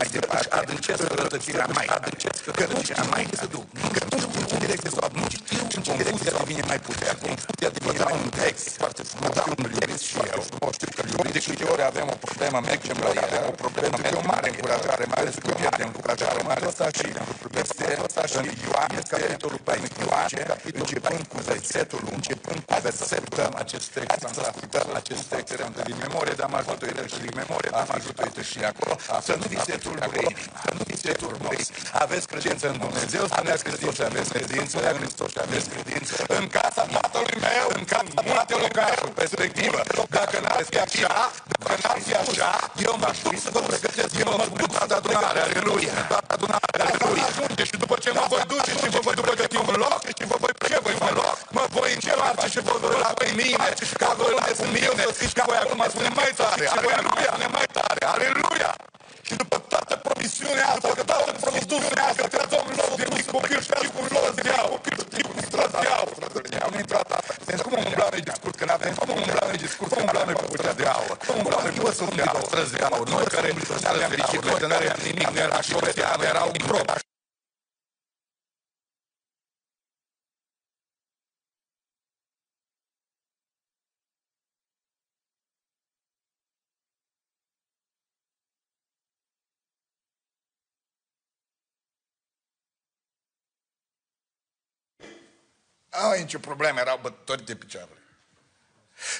[0.00, 3.66] mai departe, adâncesc rătăcirea mai, adâncesc rătăcirea mai se duc.
[3.94, 7.18] Că nu știu în direcție sau nu știu în ce direcție devine mai puternic.
[7.26, 9.36] Confuzia devine mai un text foarte frumos.
[9.64, 10.40] Îl iubesc și eu.
[10.76, 11.32] Știu că iubesc.
[11.32, 15.04] De câte ori avem o problemă, mergem la ea, o problemă, mergem o mare încurajare,
[15.12, 17.08] mai ales că pierdem încurajare, mare asta și
[17.62, 20.28] este asta și Ioan, capitolul 14, Ioan,
[20.80, 25.96] începând cu versetul, începând cu versetul, acest text, am să ascultăm acest text, am din
[26.06, 28.94] memorie, dar am ajută uite și din memorie, am ajută uite și acolo,
[29.26, 30.24] să nu vi se tulbure
[30.64, 31.56] să nu vi se tulbure
[31.92, 36.82] Aveți credință în Dumnezeu, spuneați credință, aveți credință în Hristos, aveți credință în casa
[38.08, 39.80] tatălui meu, în casa multe locașuri, perspectivă.
[40.18, 41.12] Dacă n-ați fi așa,
[41.52, 42.50] dacă n-ar fi așa,
[42.86, 47.26] eu m-aș duc să vă pregătesc, eu mă duc la adunare, aleluia, la adunare, aleluia.
[47.30, 50.36] Ajunge și după ce mă voi duce și vă voi pregăti un loc și vă
[50.42, 53.68] voi ce voi mă loc, mă voi încerca și vă voi la pe mine,
[54.02, 57.68] ca voi unde sunt eu, să fiți ca voi acum spune mai tare, aleluia, mai
[57.76, 58.70] tare, aleluia.
[59.26, 63.60] Și după toată promisiunea asta, că toată promisiunea asta, că Domnul nostru de mic copil
[63.66, 66.78] știu cum lor de iau, copil știu cum străzi de iau, străzi de iau, nu
[66.82, 67.18] intră asta.
[67.48, 69.58] Deci cum umblam noi discurs, că n-avem, cum umblam noi
[70.30, 72.42] discurs, cum umblam noi cu putea de aur, cum umblam noi cu sunt de aur,
[72.44, 75.80] străzi de aur, noi care ne-am fericit, noi că n-aveam nimic, nu era și o
[75.80, 76.88] nu era un grob,
[95.92, 97.88] Ai nicio problemă, erau bătători de picioare.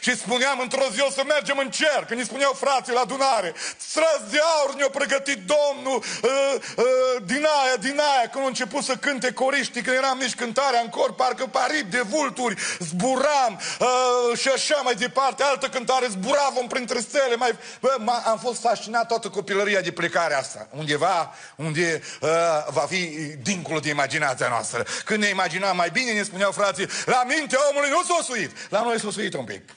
[0.00, 3.54] Și spuneam într-o zi o să mergem în cer, când îi spuneau frații la adunare,
[3.76, 6.84] străzi de aur ne-a pregătit Domnul, uh, uh,
[7.24, 10.88] din aia, din aia, când au început să cânte coriștii, când eram nici cântarea în
[10.88, 17.00] cor, parcă parip de vulturi, zburam uh, și așa mai departe, altă cântare, zburavam printre
[17.00, 22.28] stele, mai, bă, am fost fascinat toată copilăria de plecare asta, undeva unde uh,
[22.68, 23.06] va fi
[23.42, 24.84] dincolo de imaginația noastră.
[25.04, 28.82] Când ne imaginam mai bine, ne spuneau frații, la mintea omului nu s-a suit, la
[28.82, 29.69] noi s-a suit un pic.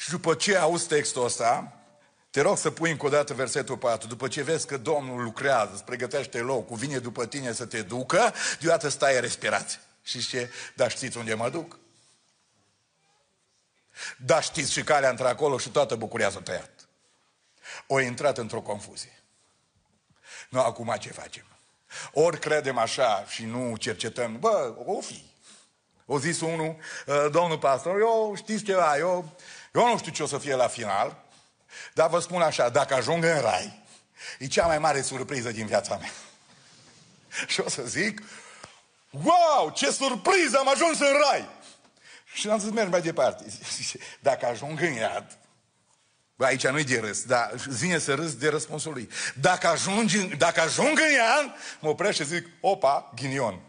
[0.00, 1.72] Și după ce auzi textul ăsta,
[2.30, 4.08] te rog să pui încă o dată versetul 4.
[4.08, 8.34] După ce vezi că Domnul lucrează, îți pregătește locul, vine după tine să te ducă,
[8.60, 9.80] deodată stai respirație.
[10.02, 10.50] Și ce?
[10.74, 11.78] Dar știți unde mă duc?
[14.16, 16.88] Da, știți și calea într-acolo și toată bucuria s-a tăiat.
[17.86, 19.22] O intrat într-o confuzie.
[20.48, 21.44] Nu, acum ce facem?
[22.12, 25.29] Ori credem așa și nu cercetăm, bă, o fi.
[26.12, 26.76] O zis unul,
[27.30, 29.36] domnul pastor, eu știți ceva, eu
[29.74, 31.24] eu nu știu ce o să fie la final,
[31.94, 33.82] dar vă spun așa, dacă ajung în rai,
[34.38, 36.10] e cea mai mare surpriză din viața mea.
[37.52, 38.22] Și o să zic,
[39.10, 41.48] wow, ce surpriză, am ajuns în rai!
[42.34, 43.44] Și am zis, merg mai departe.
[44.20, 45.38] Dacă ajung în iad,
[46.36, 49.08] Bă, aici nu-i de râs, dar vine să râs de răspunsul lui.
[49.34, 53.60] Dacă ajung, dacă ajung în iad, mă opresc și zic, opa, ghinion.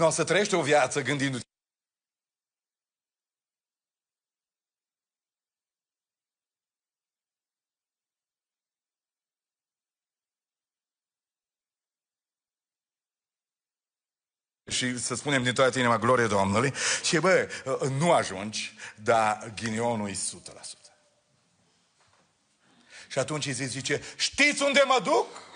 [0.00, 1.44] Nu o să trăiești o viață gândindu-te
[14.70, 16.72] și să spunem din toată inima glorie Domnului
[17.02, 17.50] și bă,
[17.98, 20.16] nu ajungi, dar ghinionul e 100%.
[23.08, 25.49] Și atunci îi zice, știți unde mă duc?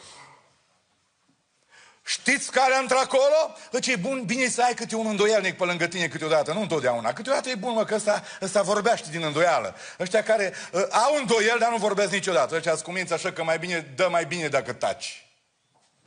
[2.06, 3.56] Știți care într-acolo?
[3.70, 7.12] Deci e bun, bine să ai câte un îndoielnic pe lângă tine câteodată, nu întotdeauna.
[7.12, 9.76] Câteodată e bun, mă, că ăsta, ăsta vorbește din îndoială.
[9.98, 12.54] Ăștia care uh, au îndoiel, dar nu vorbesc niciodată.
[12.54, 15.26] Ăștia sunt așa că mai bine, dă mai bine dacă taci.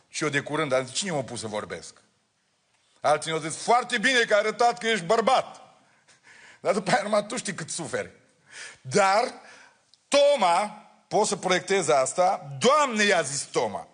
[0.10, 1.94] Și eu de curând, dar cine m-a pus să vorbesc?
[3.02, 5.62] Alții au zis, foarte bine că ai arătat că ești bărbat.
[6.60, 8.12] Dar după aia numai tu știi cât suferi.
[8.82, 9.34] Dar
[10.08, 13.88] Toma, pot să proiectez asta, Doamne i-a zis Toma.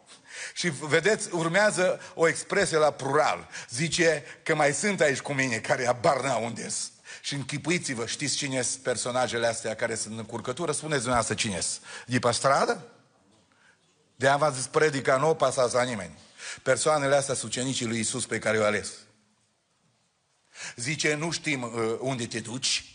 [0.53, 3.47] Și vedeți, urmează o expresie la plural.
[3.69, 6.69] Zice că mai sunt aici cu mine care abar n unde
[7.21, 10.71] Și închipuiți-vă, știți cine sunt personajele astea care sunt în curcătură?
[10.71, 11.81] Spuneți dumneavoastră cine sunt.
[12.05, 12.87] De pe stradă?
[14.15, 16.17] De-aia v-am zis, predica nu o pasați la nimeni.
[16.63, 18.89] Persoanele astea sunt ucenicii lui Isus pe care i-au ales.
[20.75, 22.93] Zice, nu știm uh, unde te duci,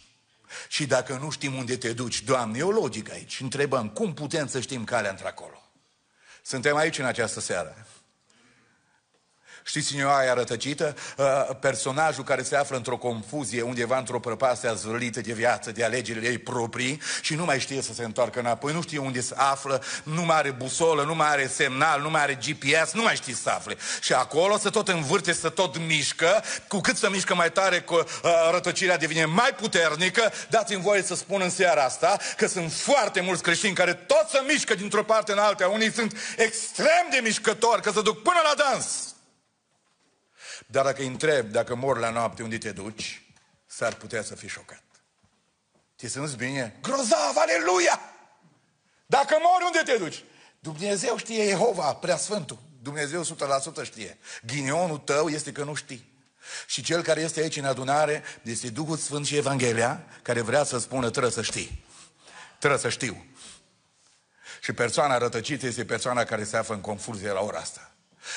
[0.68, 3.40] și dacă nu știm unde te duci, Doamne, e o logică aici.
[3.40, 5.67] Întrebăm, cum putem să știm calea într-acolo?
[6.48, 7.74] Suntem aici în această seară.
[9.64, 10.96] Știți cine o aia rătăcită?
[11.16, 11.26] Uh,
[11.60, 16.38] personajul care se află într-o confuzie, undeva într-o prăpastie azvârlită de viață, de alegerile ei
[16.38, 20.22] proprii și nu mai știe să se întoarcă înapoi, nu știe unde se află, nu
[20.22, 23.50] mai are busolă, nu mai are semnal, nu mai are GPS, nu mai știe să
[23.50, 23.76] afle.
[24.00, 27.94] Și acolo se tot învârte, se tot mișcă, cu cât se mișcă mai tare, cu,
[27.94, 28.04] uh,
[28.50, 30.32] rătăcirea devine mai puternică.
[30.48, 34.42] Dați-mi voie să spun în seara asta că sunt foarte mulți creștini care tot se
[34.46, 35.68] mișcă dintr-o parte în alta.
[35.68, 39.16] Unii sunt extrem de mișcători, că se duc până la dans.
[40.66, 43.22] Dar dacă îi întreb, dacă mor la noapte, unde te duci,
[43.66, 44.82] s-ar putea să fii șocat.
[45.96, 46.78] Te simți bine?
[46.82, 48.00] Grozav, aleluia!
[49.06, 50.24] Dacă mori, unde te duci?
[50.58, 52.58] Dumnezeu știe Jehova, prea sfântul.
[52.82, 53.24] Dumnezeu
[53.82, 54.18] 100% știe.
[54.46, 56.16] Ghinionul tău este că nu știi.
[56.66, 60.78] Și cel care este aici în adunare este Duhul Sfânt și Evanghelia, care vrea să
[60.78, 61.84] spună, trebuie să știi.
[62.58, 63.26] Trebuie să știu.
[64.60, 67.87] Și persoana rătăcită este persoana care se află în confuzie la ora asta.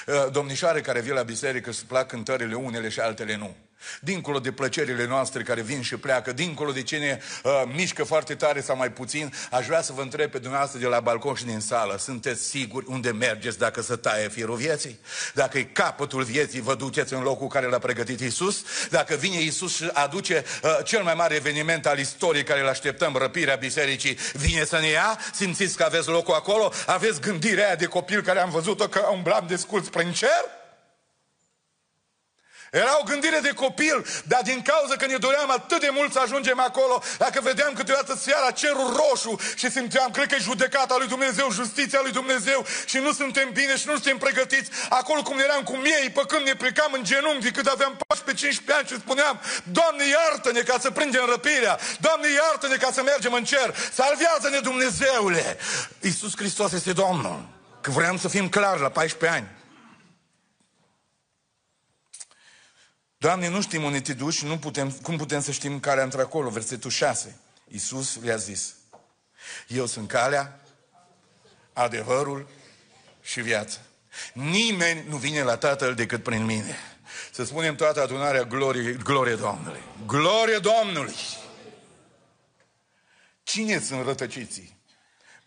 [0.07, 3.55] Uh, domnișoare care vin la biserică îți plac cântările unele și altele nu.
[3.99, 8.61] Dincolo de plăcerile noastre care vin și pleacă, dincolo de cine uh, mișcă foarte tare
[8.61, 11.59] sau mai puțin, aș vrea să vă întreb pe dumneavoastră de la balcon și din
[11.59, 14.99] sală, sunteți siguri unde mergeți dacă să taie firul vieții?
[15.33, 18.63] Dacă e capătul vieții, vă duceți în locul care l-a pregătit Isus?
[18.89, 23.15] Dacă vine Isus și aduce uh, cel mai mare eveniment al istoriei care îl așteptăm,
[23.15, 25.19] răpirea bisericii, vine să ne ia?
[25.33, 26.71] Simțiți că aveți locul acolo?
[26.85, 30.60] Aveți gândirea aia de copil care am văzut-o că umblam de scurs prin cer?
[32.71, 36.19] Era o gândire de copil, dar din cauza că ne doream atât de mult să
[36.19, 41.07] ajungem acolo, dacă vedeam câteodată seara cerul roșu și simțeam, cred că e judecata lui
[41.07, 45.63] Dumnezeu, justiția lui Dumnezeu și nu suntem bine și nu suntem pregătiți, acolo cum eram
[45.63, 47.97] cu miei, pe când ne plecam în genunchi, cât aveam 14-15
[48.77, 53.43] ani și spuneam, Doamne iartă-ne ca să prindem răpirea, Doamne iartă-ne ca să mergem în
[53.43, 55.57] cer, salvează-ne Dumnezeule!
[55.99, 57.47] Iisus Hristos este Domnul.
[57.81, 59.60] Că vreau să fim clari la 14 ani.
[63.21, 66.49] Doamne, nu știm unde te duci, nu putem, cum putem să știm care între acolo?
[66.49, 67.39] Versetul 6.
[67.67, 68.75] Iisus le-a zis,
[69.67, 70.59] eu sunt calea,
[71.73, 72.49] adevărul
[73.21, 73.77] și viața.
[74.33, 76.75] Nimeni nu vine la Tatăl decât prin mine.
[77.31, 79.81] Să spunem toată adunarea glorie, glorie Domnului.
[80.05, 81.15] Glorie Domnului!
[83.43, 84.77] Cine sunt rătăciții?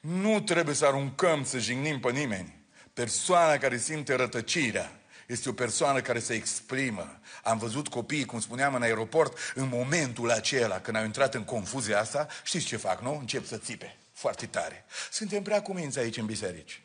[0.01, 2.65] Nu trebuie să aruncăm, să jignim pe nimeni.
[2.93, 7.21] Persoana care simte rătăcirea este o persoană care se exprimă.
[7.43, 12.01] Am văzut copiii, cum spuneam, în aeroport, în momentul acela, când au intrat în confuzia
[12.01, 13.19] asta, știți ce fac, nu?
[13.19, 13.97] Încep să țipe.
[14.13, 14.85] Foarte tare.
[15.11, 16.83] Suntem prea cuminți aici în biserici.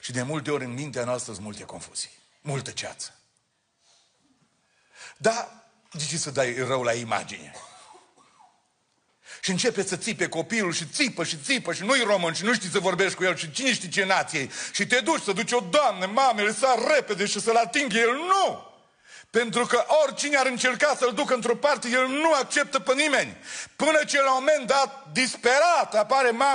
[0.00, 2.10] Și de multe ori în mintea noastră sunt multe confuzii.
[2.40, 3.14] Multă ceață.
[5.16, 5.48] Dar
[5.92, 7.52] de ce să dai rău la imagine?
[9.40, 12.68] Și începe să țipe copilul și țipă și țipă și nu-i român și nu știi
[12.68, 15.60] să vorbești cu el și cine știe ce nație Și te duci să duci o
[15.60, 18.12] doamnă, mamele, să repede și să-l atingă el.
[18.12, 18.68] Nu!
[19.30, 23.36] Pentru că oricine ar încerca să-l ducă într-o parte, el nu acceptă pe nimeni.
[23.76, 26.54] Până ce la un moment dat, disperat, apare mama.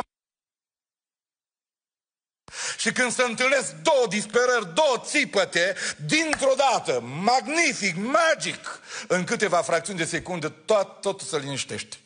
[2.78, 5.76] Și când se întâlnesc două disperări, două țipăte,
[6.06, 11.98] dintr-o dată, magnific, magic, în câteva fracțiuni de secundă, tot, totul se liniștește.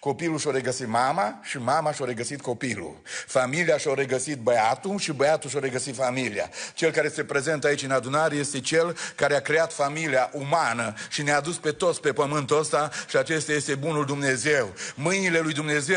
[0.00, 3.00] Copilul și-a regăsit mama și mama și-a regăsit copilul.
[3.26, 6.50] Familia și-a regăsit băiatul și băiatul și-a regăsit familia.
[6.74, 11.22] Cel care se prezentă aici în adunare este cel care a creat familia umană și
[11.22, 14.72] ne-a dus pe toți pe pământul ăsta și acesta este bunul Dumnezeu.
[14.94, 15.96] Mâinile lui Dumnezeu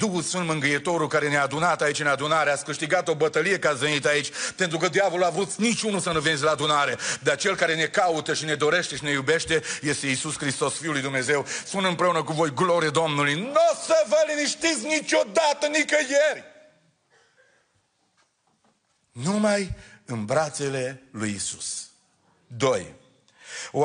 [0.00, 4.06] Duhul Sfânt Mângâietorul care ne-a adunat aici în adunare, a câștigat o bătălie ca venit
[4.06, 6.96] aici, pentru că diavolul a vrut niciunul să nu veniți la adunare.
[7.22, 10.92] Dar cel care ne caută și ne dorește și ne iubește este Isus Hristos, Fiul
[10.92, 11.46] lui Dumnezeu.
[11.64, 16.44] Spun împreună cu voi, glorie Domnului, nu o să vă liniștiți niciodată, nicăieri.
[19.12, 21.88] Numai în brațele lui Isus.
[22.46, 22.94] Doi.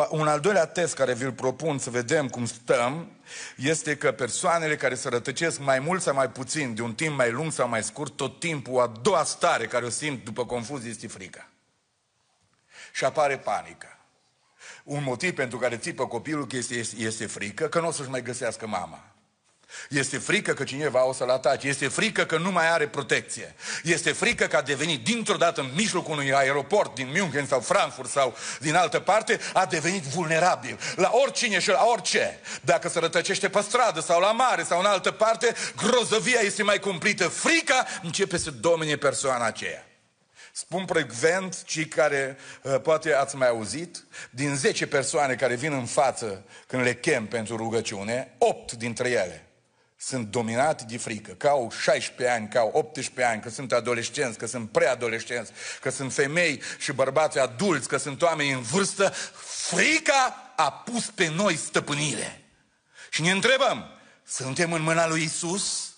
[0.10, 3.21] Un al doilea test care vi-l propun să vedem cum stăm
[3.56, 7.32] este că persoanele care se rătăcesc mai mult sau mai puțin, de un timp mai
[7.32, 11.08] lung sau mai scurt, tot timpul a doua stare care o simt după confuzie este
[11.08, 11.50] frica.
[12.94, 13.98] Și apare panică.
[14.84, 18.10] Un motiv pentru care țipă copilul că este, este, este frică, că nu o să-și
[18.10, 19.11] mai găsească mama.
[19.90, 21.68] Este frică că cineva o să-l atace.
[21.68, 23.56] Este frică că nu mai are protecție.
[23.84, 28.10] Este frică că a devenit dintr-o dată în mijlocul unui aeroport din München sau Frankfurt
[28.10, 30.80] sau din altă parte, a devenit vulnerabil.
[30.96, 32.40] La oricine și la orice.
[32.62, 36.80] Dacă se rătăcește pe stradă sau la mare sau în altă parte, grozăvia este mai
[36.80, 37.28] cumplită.
[37.28, 39.86] Frica începe să domine persoana aceea.
[40.54, 45.86] Spun precvent, cei care uh, poate ați mai auzit, din 10 persoane care vin în
[45.86, 49.46] față când le chem pentru rugăciune, 8 dintre ele
[50.04, 54.38] sunt dominati de frică, că au 16 ani, că au 18 ani, că sunt adolescenți,
[54.38, 59.14] că sunt preadolescenți, că sunt femei și bărbați adulți, că sunt oameni în vârstă,
[59.68, 62.42] frica a pus pe noi stăpânire.
[63.10, 63.86] Și ne întrebăm,
[64.26, 65.91] suntem în mâna lui Isus?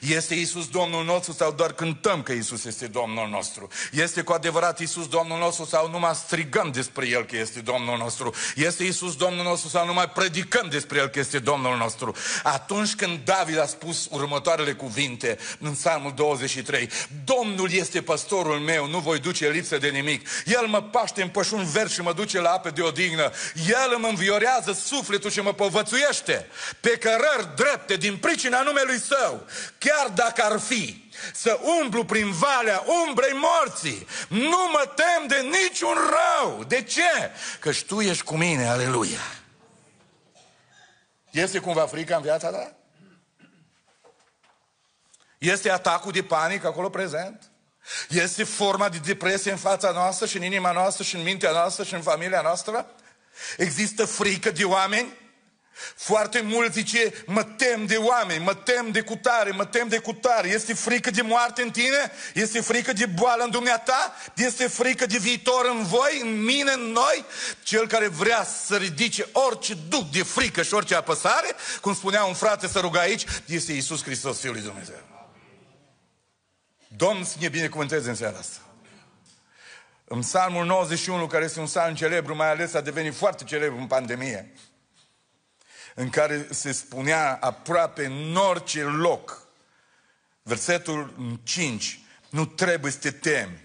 [0.00, 3.68] Este Isus Domnul nostru sau doar cântăm că Isus este Domnul nostru?
[3.92, 8.34] Este cu adevărat Isus Domnul nostru sau numai strigăm despre El că este Domnul nostru?
[8.54, 12.14] Este Isus Domnul nostru sau numai predicăm despre El că este Domnul nostru?
[12.42, 16.90] Atunci când David a spus următoarele cuvinte în Psalmul 23,
[17.24, 20.28] Domnul este păstorul meu, nu voi duce lipsă de nimic.
[20.44, 23.30] El mă paște în pășun verde și mă duce la apă de odihnă.
[23.68, 26.46] El îmi înviorează sufletul și mă povățuiește
[26.80, 29.46] pe cărări drepte din pricina numelui Său
[29.78, 35.94] chiar dacă ar fi să umblu prin valea umbrei morții, nu mă tem de niciun
[35.94, 36.64] rău.
[36.64, 37.30] De ce?
[37.60, 39.20] Că tu ești cu mine, aleluia.
[41.30, 42.76] Este cumva frica în viața ta?
[45.38, 47.50] Este atacul de panică acolo prezent?
[48.08, 51.84] Este forma de depresie în fața noastră și în inima noastră și în mintea noastră
[51.84, 52.86] și în familia noastră?
[53.56, 55.12] Există frică de oameni?
[55.96, 60.48] Foarte mulți zice, mă tem de oameni, mă tem de cutare, mă tem de cutare.
[60.48, 62.12] Este frică de moarte în tine?
[62.34, 64.14] Este frică de boală în dumneata?
[64.34, 67.24] Este frică de viitor în voi, în mine, în noi?
[67.62, 72.34] Cel care vrea să ridice orice duc de frică și orice apăsare, cum spunea un
[72.34, 75.00] frate să ruga aici, este Iisus Hristos, Fiul lui Dumnezeu.
[76.88, 78.58] Domnul să ne binecuvânteze în seara asta.
[80.04, 83.86] În psalmul 91, care este un psalm celebru, mai ales a devenit foarte celebru în
[83.86, 84.52] pandemie,
[85.98, 89.48] în care se spunea aproape în orice loc,
[90.42, 93.64] versetul 5, nu trebuie să te temi,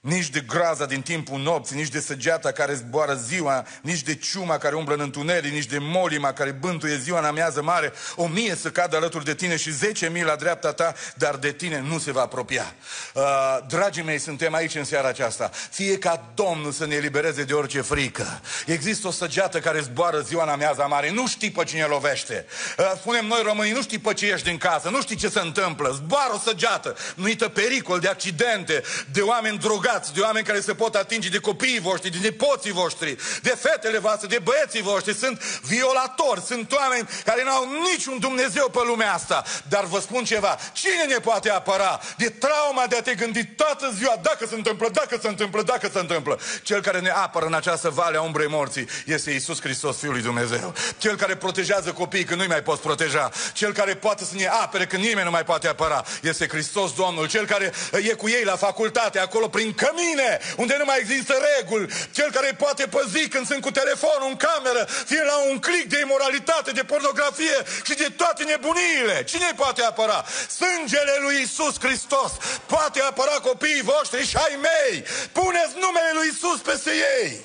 [0.00, 4.58] nici de groaza din timpul nopții, nici de săgeata care zboară ziua, nici de ciuma
[4.58, 8.54] care umblă în întuneric, nici de molima care bântuie ziua în amiază mare, o mie
[8.54, 11.98] să cadă alături de tine și zece mii la dreapta ta, dar de tine nu
[11.98, 12.74] se va apropia.
[13.14, 13.22] Uh,
[13.68, 15.50] dragii mei, suntem aici în seara aceasta.
[15.70, 18.40] Fie ca Domnul să ne elibereze de orice frică.
[18.66, 22.46] Există o săgeată care zboară ziua în amiază mare, nu știi pe cine lovește.
[22.78, 25.40] Uh, spunem noi românii, nu știi pe ce ești din casă, nu știi ce se
[25.40, 25.90] întâmplă.
[25.90, 28.82] Zboară o săgeată, nuită pericol de accidente,
[29.12, 32.72] de oameni drogați, bogați, de oameni care se pot atinge de copiii voștri, de nepoții
[32.72, 35.14] voștri, de fetele voastre, de băieții voștri.
[35.14, 39.44] Sunt violatori, sunt oameni care nu au niciun Dumnezeu pe lumea asta.
[39.68, 43.92] Dar vă spun ceva, cine ne poate apăra de trauma de a te gândi toată
[43.96, 46.38] ziua dacă se întâmplă, dacă se întâmplă, dacă se întâmplă?
[46.62, 50.22] Cel care ne apără în această vale a umbrei morții este Isus Hristos, Fiul lui
[50.22, 50.74] Dumnezeu.
[50.98, 53.30] Cel care protejează copiii când nu-i mai poți proteja.
[53.52, 56.04] Cel care poate să ne apere când nimeni nu mai poate apăra.
[56.22, 57.28] Este Hristos Domnul.
[57.28, 60.30] Cel care e cu ei la facultate, acolo prin cămine,
[60.62, 64.36] unde nu mai există reguli, cel care îi poate păzi când sunt cu telefonul în
[64.36, 69.24] cameră, fie la un click de imoralitate, de pornografie și de toate nebuniile.
[69.24, 70.24] Cine îi poate apăra?
[70.58, 72.32] Sângele lui Isus Hristos
[72.66, 75.04] poate apăra copiii voștri și ai mei.
[75.32, 77.40] Puneți numele lui Isus peste ei.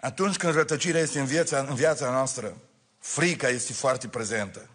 [0.00, 2.56] Atunci când rătăcirea este în viața, în viața noastră,
[2.98, 4.68] frica este foarte prezentă.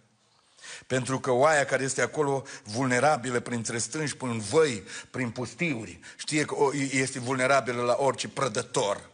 [0.87, 6.55] Pentru că oaia care este acolo vulnerabilă printre strângi, prin văi, prin pustiuri, știe că
[6.91, 9.11] este vulnerabilă la orice prădător.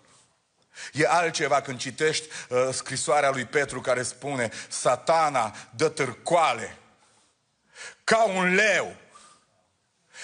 [0.94, 6.78] E altceva când citești uh, scrisoarea lui Petru care spune Satana dă târcoale
[8.04, 8.96] ca un leu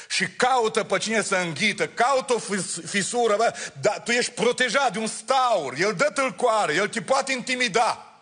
[0.09, 2.39] și caută pe cine să înghită, caută o
[2.85, 7.31] fisură, bă, dar tu ești protejat de un staur, el dă tâlcoare, el te poate
[7.31, 8.14] intimida.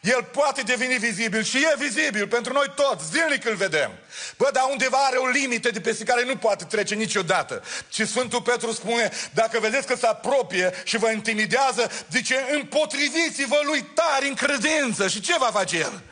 [0.00, 3.90] El poate deveni vizibil și e vizibil pentru noi toți, zilnic îl vedem.
[4.36, 7.62] Bă, dar undeva are o limită de peste care nu poate trece niciodată.
[7.92, 13.82] Și Sfântul Petru spune, dacă vedeți că se apropie și vă intimidează, zice, împotriviți-vă lui
[13.94, 15.08] tari în credință.
[15.08, 16.02] Și ce va face el?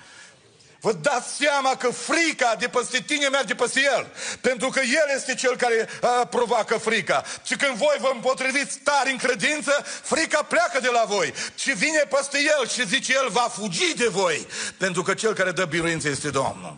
[0.81, 4.13] Vă dați seama că frica de peste tine merge peste el.
[4.41, 7.25] Pentru că el este cel care uh, provoacă frica.
[7.45, 9.71] Și când voi vă împotriviți tari în credință,
[10.03, 11.33] frica pleacă de la voi.
[11.55, 14.47] Și vine peste el și zice el va fugi de voi.
[14.79, 16.77] Pentru că cel care dă biruință este Domnul.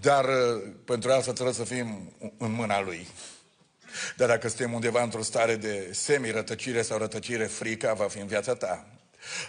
[0.00, 3.08] Dar uh, pentru asta trebuie să fim în mâna lui.
[4.16, 8.54] Dar dacă suntem undeva într-o stare de semi-rătăcire sau rătăcire, frica va fi în viața
[8.54, 8.86] ta.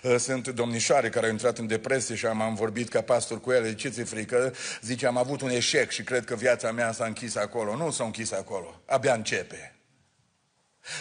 [0.04, 3.52] Ă, sunt domnișoare care au intrat în depresie și am, am vorbit ca pastor cu
[3.52, 3.76] ele.
[3.76, 4.54] Ce ți frică?
[4.82, 7.76] Zice, am avut un eșec și cred că viața mea s-a închis acolo.
[7.76, 8.82] Nu s-a închis acolo.
[8.86, 9.76] Abia începe.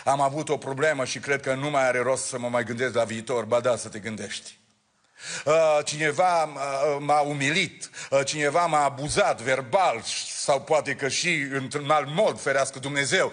[0.04, 2.94] Am avut o problemă și cred că nu mai are rost să mă mai gândesc
[2.94, 3.44] la viitor.
[3.44, 4.58] Ba da, să te gândești.
[5.46, 6.44] Ă, cineva
[6.98, 10.02] m-a umilit, ă, cineva m-a abuzat verbal
[10.46, 13.32] sau poate că și într-un alt mod, ferească Dumnezeu.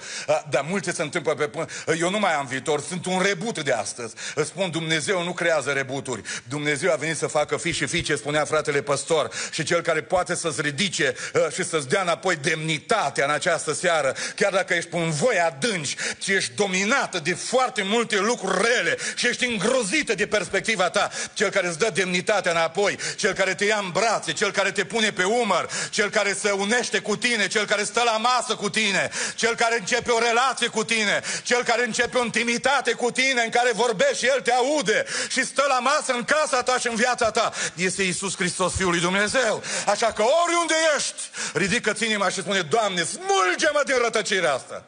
[0.49, 1.65] Dar multe se întâmplă pe până.
[1.99, 4.13] Eu nu mai am viitor, sunt un rebut de astăzi.
[4.35, 6.21] Îți spun, Dumnezeu nu creează rebuturi.
[6.43, 9.29] Dumnezeu a venit să facă fi și fiice, spunea fratele păstor.
[9.51, 11.15] Și cel care poate să-ți ridice
[11.53, 16.31] și să-ți dea înapoi demnitatea în această seară, chiar dacă ești în voi adânci și
[16.31, 21.67] ești dominată de foarte multe lucruri rele și ești îngrozită de perspectiva ta, cel care
[21.67, 25.23] îți dă demnitatea înapoi, cel care te ia în brațe, cel care te pune pe
[25.23, 29.55] umăr, cel care se unește cu tine, cel care stă la masă cu tine, cel
[29.55, 33.71] care începe o relație cu tine, cel care începe o intimitate cu tine, în care
[33.73, 37.31] vorbești și El te aude și stă la masă în casa ta și în viața
[37.31, 37.53] ta.
[37.75, 39.63] Este Isus Hristos, Fiul lui Dumnezeu.
[39.87, 41.21] Așa că oriunde ești,
[41.53, 44.85] ridică-ți inima și spune, Doamne, smulge-mă din rătăcirea asta.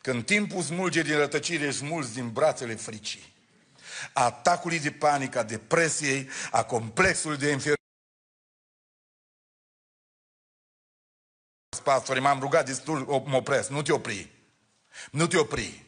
[0.00, 3.32] Când timpul smulge din rătăcire, smulgi din brațele fricii.
[4.12, 7.79] Atacului de panică, a depresiei, a complexului de inferioritate.
[11.82, 14.30] Pastore, m-am rugat destul, mă opresc, nu te opri.
[15.10, 15.84] Nu te opri.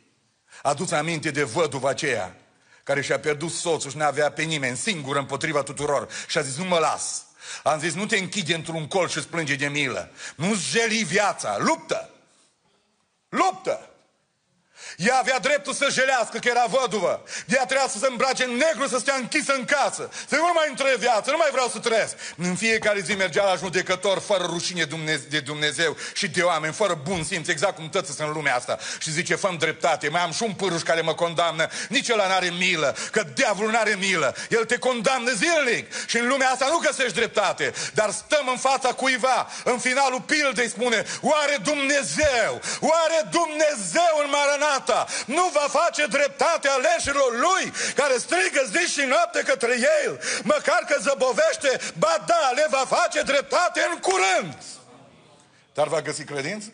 [0.62, 2.36] Adu-ți aminte de văduva aceea
[2.84, 6.09] care și-a pierdut soțul și n-avea pe nimeni, singură împotriva tuturor.
[6.26, 7.24] Și a zis, nu mă las.
[7.62, 10.11] Am zis, nu te închide într-un colț și îți plânge de milă.
[10.36, 11.57] Nu-ți jeli viața.
[11.59, 12.11] Luptă!
[13.28, 13.91] Luptă!
[14.97, 17.22] Ea avea dreptul să jelească, că era văduvă.
[17.47, 20.11] De ea trebuia să se îmbrace în negru, să stea închisă în casă.
[20.28, 22.14] Să nu mai între viață, nu mai vreau să trăiesc.
[22.36, 24.86] În fiecare zi mergea la judecător fără rușine
[25.28, 28.78] de Dumnezeu și de oameni, fără bun simț, exact cum tăți în lumea asta.
[28.99, 31.68] Și zice, fă dreptate, mai am și un pâruș care mă condamnă.
[31.88, 34.34] Nici ăla n-are milă, că diavolul n-are milă.
[34.49, 36.07] El te condamnă zilnic.
[36.07, 37.72] Și în lumea asta nu găsești dreptate.
[37.95, 44.82] Dar stăm în fața cuiva, în finalul pildei spune, oare Dumnezeu, oare Dumnezeu în Maranat
[44.85, 50.85] gata, nu va face dreptate aleșilor lui, care strigă zi și noapte către el, măcar
[50.89, 54.57] că zăbovește, ba da, le va face dreptate în curând.
[55.74, 56.72] Dar va găsi credință?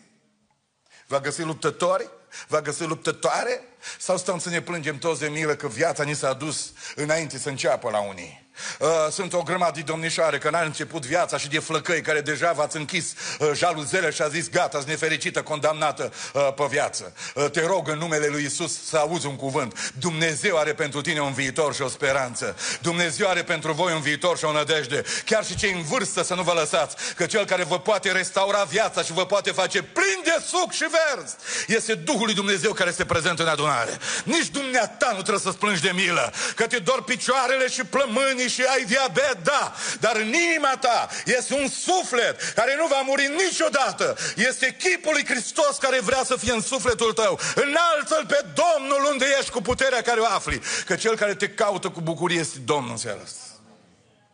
[1.07, 2.09] Va găsi luptători?
[2.47, 3.61] Va găsi luptătoare?
[3.99, 7.49] Sau stăm să ne plângem toți de milă că viața ni s-a dus înainte să
[7.49, 8.48] înceapă la unii?
[8.79, 12.51] Uh, sunt o grămadă de domnișoare că n-a început viața și de flăcăi care deja
[12.51, 17.13] v-ați închis uh, jaluzele și a zis gata, ați nefericită, condamnată uh, pe viață.
[17.35, 19.91] Uh, te rog în numele lui Isus să auzi un cuvânt.
[19.99, 22.55] Dumnezeu are pentru tine un viitor și o speranță.
[22.81, 25.03] Dumnezeu are pentru voi un viitor și o nădejde.
[25.25, 28.63] Chiar și cei în vârstă să nu vă lăsați, că cel care vă poate restaura
[28.63, 31.35] viața și vă poate face plin de suc și verzi
[31.67, 33.97] este Duhul lui Dumnezeu care este prezent în adunare.
[34.23, 38.63] Nici dumneata nu trebuie să-ți plângi de milă, că te dor picioarele și plămânii și
[38.63, 44.17] ai diabet, da, dar în inima ta este un suflet care nu va muri niciodată.
[44.35, 47.39] Este chipul lui Hristos care vrea să fie în sufletul tău.
[47.55, 50.61] Înalță-L pe Domnul unde ești cu puterea care o afli.
[50.85, 53.41] Că cel care te caută cu bucurie este Domnul în seara asta.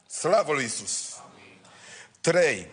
[0.08, 1.16] Slavă lui Isus.
[2.22, 2.68] Trei.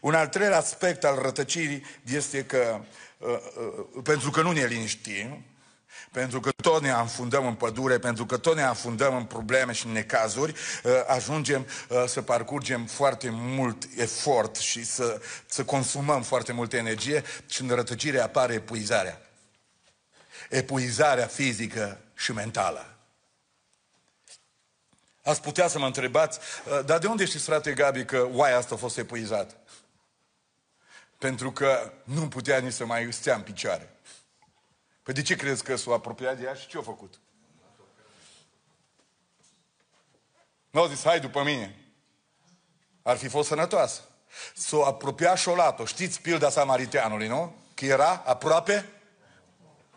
[0.00, 1.84] Un al treilea aspect al rătăcirii
[2.14, 2.80] este că,
[3.18, 5.44] uh, uh, pentru că nu ne liniștim,
[6.16, 9.86] pentru că tot ne afundăm în pădure, pentru că tot ne afundăm în probleme și
[9.86, 16.52] în necazuri, uh, ajungem uh, să parcurgem foarte mult efort și să, să consumăm foarte
[16.52, 19.20] multă energie și în rătăcire apare epuizarea.
[20.50, 22.96] Epuizarea fizică și mentală.
[25.22, 28.74] Ați putea să mă întrebați, uh, dar de unde știți, frate Gabi, că oaia asta
[28.74, 29.56] a fost epuizat?
[31.18, 33.90] Pentru că nu putea nici să mai stea în picioare.
[35.06, 37.20] Păi de ce crezi că s-a apropiat de ea și ce a făcut?
[40.70, 41.76] Nu au zis, hai după mine.
[43.02, 44.00] Ar fi fost sănătoasă.
[44.54, 45.84] S-a apropiat și o luat-o.
[45.84, 47.54] Știți pilda samariteanului, nu?
[47.74, 48.88] Că era aproape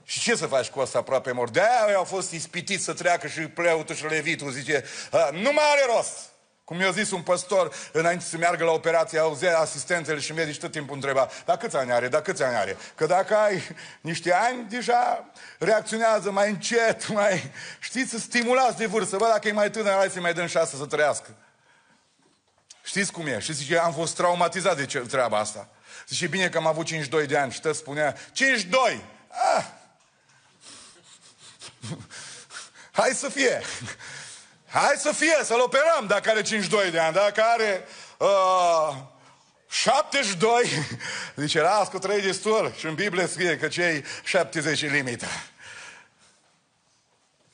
[0.03, 1.49] și ce să faci cu asta aproape mor?
[1.49, 4.85] De-aia au fost ispitiți să treacă și preotul și levitul zice,
[5.31, 6.28] nu mai are rost.
[6.69, 10.71] Cum mi-a zis un păstor înainte să meargă la operație, auzea asistentele și medici tot
[10.71, 12.77] timpul întreba, dar câți ani are, dar câți ani are?
[12.95, 13.61] Că dacă ai
[14.01, 15.25] niște ani, deja
[15.59, 19.17] reacționează mai încet, mai, știți, să stimulați de vârstă.
[19.17, 21.35] Bă, dacă e mai tânăr, hai să mai dăm șase să trăiască.
[22.83, 23.39] Știți cum e?
[23.39, 25.69] Și zice, am fost traumatizat de ce, treaba asta.
[26.07, 29.03] Zice, bine că am avut 52 de ani și tot spunea, 52!
[29.57, 29.65] Ah!
[32.91, 33.61] Hai să fie!
[34.69, 38.95] Hai să fie, să-l operăm dacă are 52 de ani, dacă are uh,
[39.69, 40.63] 72,
[41.35, 45.27] zice, las cu trei destul și în Biblie scrie că cei 70 limita.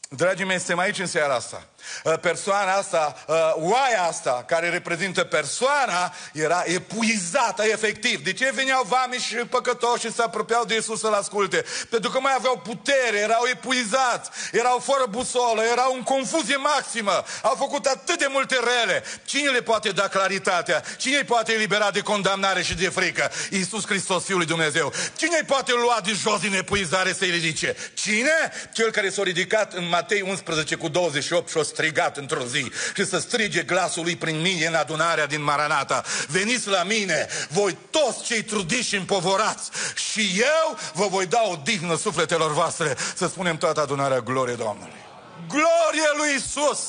[0.10, 1.68] Dragii mei, suntem aici în seara asta.
[2.04, 8.24] Uh, persoana asta, uh, oaia asta, care reprezintă persoana, era epuizată efectiv.
[8.24, 11.66] De ce veneau vami și păcătoși și se apropiau de Iisus să-L asculte?
[11.90, 17.56] Pentru că mai aveau putere, erau epuizați, erau fără busolă, erau în confuzie maximă, au
[17.58, 19.04] făcut atât de multe rele.
[19.26, 20.84] Cine le poate da claritatea?
[20.98, 23.32] Cine îi poate elibera de condamnare și de frică?
[23.50, 24.94] Iisus Hristos, Fiul lui Dumnezeu.
[25.16, 27.76] Cine îi poate lua de jos din epuizare să-i ridice?
[27.94, 28.52] Cine?
[28.74, 33.06] Cel care s-a ridicat în Matei 11 cu 28 și o strigat într-o zi și
[33.06, 36.04] să strige glasul lui prin mine în adunarea din Maranata.
[36.28, 41.56] Veniți la mine, voi toți cei trudiți și împovorați și eu vă voi da o
[41.64, 42.96] dignă sufletelor voastre.
[43.16, 45.04] Să spunem toată adunarea glorie Domnului.
[45.48, 46.80] Glorie lui Isus!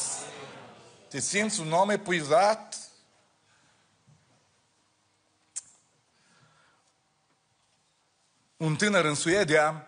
[1.08, 2.76] Te simți un om epuizat?
[8.56, 9.86] Un tânăr în Suedia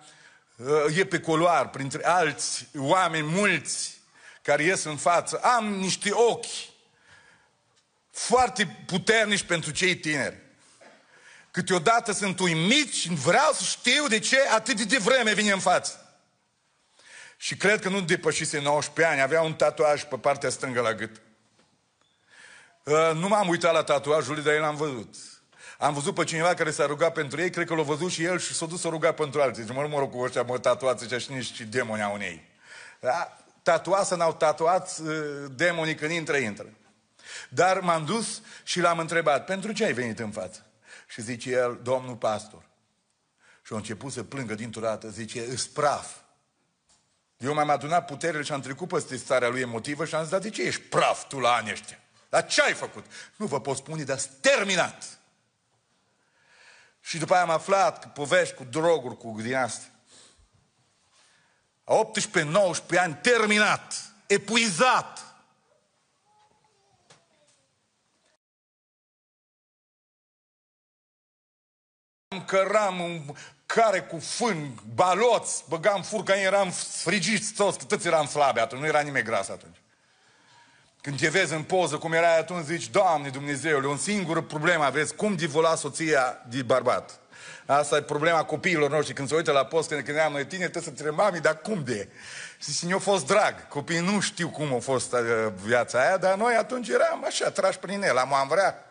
[0.56, 3.97] uh, e pe coloar printre alți oameni mulți
[4.48, 6.46] care ies în față, am niște ochi
[8.10, 10.36] foarte puternici pentru cei tineri.
[11.50, 16.20] Câteodată sunt uimit și vreau să știu de ce atât de vreme vine în față.
[17.36, 21.20] Și cred că nu depășise 19 ani, avea un tatuaj pe partea stângă la gât.
[22.84, 25.14] Uh, nu m-am uitat la tatuajul lui, dar el l-am văzut.
[25.78, 28.38] Am văzut pe cineva care s-a rugat pentru ei, cred că l-a văzut și el
[28.38, 29.62] și s-a dus să ruga pentru alții.
[29.62, 32.20] Zice, mă, nu mă rog cu ăștia, mă, tatuați ăștia și nici demoni au în
[32.20, 32.56] ei.
[33.00, 33.37] Da?
[33.68, 35.10] Tatua să n-au tatuat uh,
[35.54, 36.66] demonii când intră, intră.
[37.48, 40.66] Dar m-am dus și l-am întrebat, pentru ce ai venit în față?
[41.08, 42.62] Și zice el, domnul pastor.
[43.62, 46.16] Și a început să plângă dintr-o dată, zice, îți praf.
[47.36, 50.40] Eu m-am adunat puterile și am trecut peste starea lui emotivă și am zis, dar
[50.40, 51.98] de ce ești praf tu la anii ăștia?
[52.28, 53.04] Dar ce ai făcut?
[53.36, 55.18] Nu vă pot spune, dar terminat.
[57.00, 59.92] Și după aia am aflat că povești cu droguri, cu din astea
[61.88, 62.10] a
[62.94, 63.94] 18-19 ani, terminat,
[64.26, 65.22] epuizat.
[72.46, 73.34] Căram în
[73.66, 79.00] care cu fân, baloți, băgam furca, eram frigiți toți, toți eram slabe atunci, nu era
[79.00, 79.76] nimeni gras atunci.
[81.00, 85.14] Când te vezi în poză cum erai atunci, zici, Doamne Dumnezeule, o singură problemă aveți,
[85.14, 87.20] cum divola soția de bărbat.
[87.70, 89.14] Asta e problema copiilor noștri.
[89.14, 91.56] Când se uită la post, când, când eram noi tineri, trebuie să întreb, mami, dar
[91.56, 92.08] cum de?
[92.58, 93.68] Și mi-a fost drag.
[93.68, 95.20] Copiii nu știu cum a fost uh,
[95.64, 98.16] viața aia, dar noi atunci eram așa, trași prin el.
[98.16, 98.87] Am, am vrea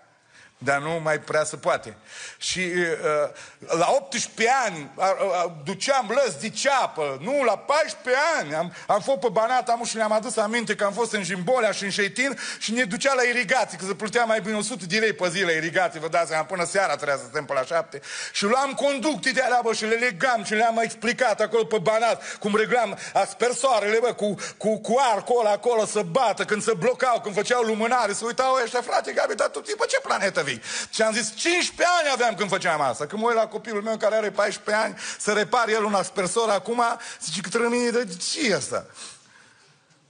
[0.58, 1.98] dar nu mai prea se poate.
[2.38, 8.56] Și uh, la 18 ani uh, uh, duceam lăs de ceapă, nu, la 14 ani
[8.56, 11.72] am, am fost pe Banat, am și le-am adus aminte că am fost în Jimbolea
[11.72, 14.98] și în Șeitin și ne ducea la irigații, că se plutea mai bine 100 de
[14.98, 17.64] lei pe zi la irigații, vă dați seama, până seara trebuia să stăm pe la
[17.64, 18.02] 7.
[18.32, 22.38] Și luam conductii de alea, bă, și le legam și le-am explicat acolo pe Banat,
[22.38, 27.22] cum reglam aspersoarele, bă, cu, cu, cu arcul ăla acolo să bată, când se blocau,
[27.22, 30.62] când făceau lumânare, să uitau ăștia, frate, Gabi, dar tu pe ce planetă vii?
[30.90, 33.06] Și am zis, 15 ani aveam când făceam asta.
[33.06, 36.50] Când mă uit la copilul meu care are 14 ani, să repare el un aspersor
[36.50, 36.84] acum,
[37.24, 38.86] zice că rămâne de ce e asta?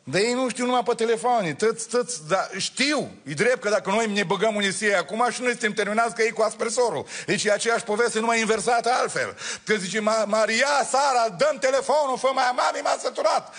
[0.10, 3.90] Dar ei nu știu numai pe telefoane, tăți, tăți, dar știu, e drept că dacă
[3.90, 7.06] noi ne băgăm unisie acum și noi suntem terminați că ei cu aspersorul.
[7.26, 9.38] Deci e aceeași poveste, numai inversată altfel.
[9.64, 13.54] Că zice, Maria, Sara, dăm telefonul, fă mai mami, m-a săturat.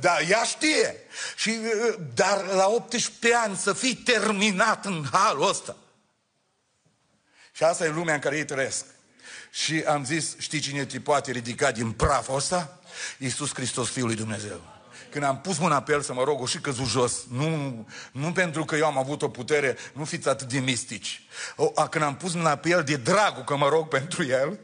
[0.00, 0.96] Dar ea știe.
[1.36, 1.58] Și,
[2.14, 5.76] dar la 18 ani să fii terminat în halul ăsta.
[7.52, 8.84] Și asta e lumea în care ei trăiesc.
[9.50, 12.80] Și am zis, știi cine te poate ridica din praful ăsta?
[13.18, 14.60] Iisus Hristos, Fiul lui Dumnezeu.
[15.10, 17.24] Când am pus mâna pe el să mă rog, o și căzut jos.
[17.30, 21.22] Nu, nu pentru că eu am avut o putere, nu fiți atât de mistici.
[21.56, 24.58] O, a, când am pus mâna pe el, de dragul că mă rog pentru el,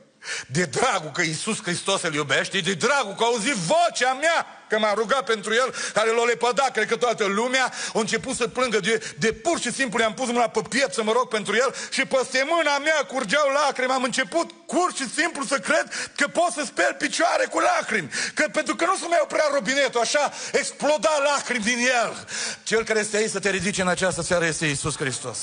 [0.47, 4.93] de dragul că Iisus Hristos îl iubește, de dragul că auzit vocea mea, că m-a
[4.95, 9.15] rugat pentru el, care l-a lepădat, cred că toată lumea, a început să plângă de,
[9.19, 12.05] de pur și simplu i-am pus mâna pe piept să mă rog pentru el și
[12.05, 13.93] peste mâna mea curgeau lacrimi.
[13.93, 18.11] Am început pur și simplu să cred că pot să speli picioare cu lacrimi.
[18.35, 22.27] Că, pentru că nu se mai oprea robinetul, așa exploda lacrimi din el.
[22.63, 25.39] Cel care este aici să te ridice în această seară este Iisus Hristos.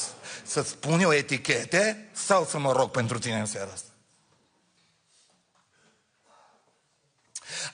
[0.45, 3.84] Să-ți pune o etichete sau să mă rog pentru tine în seara asta?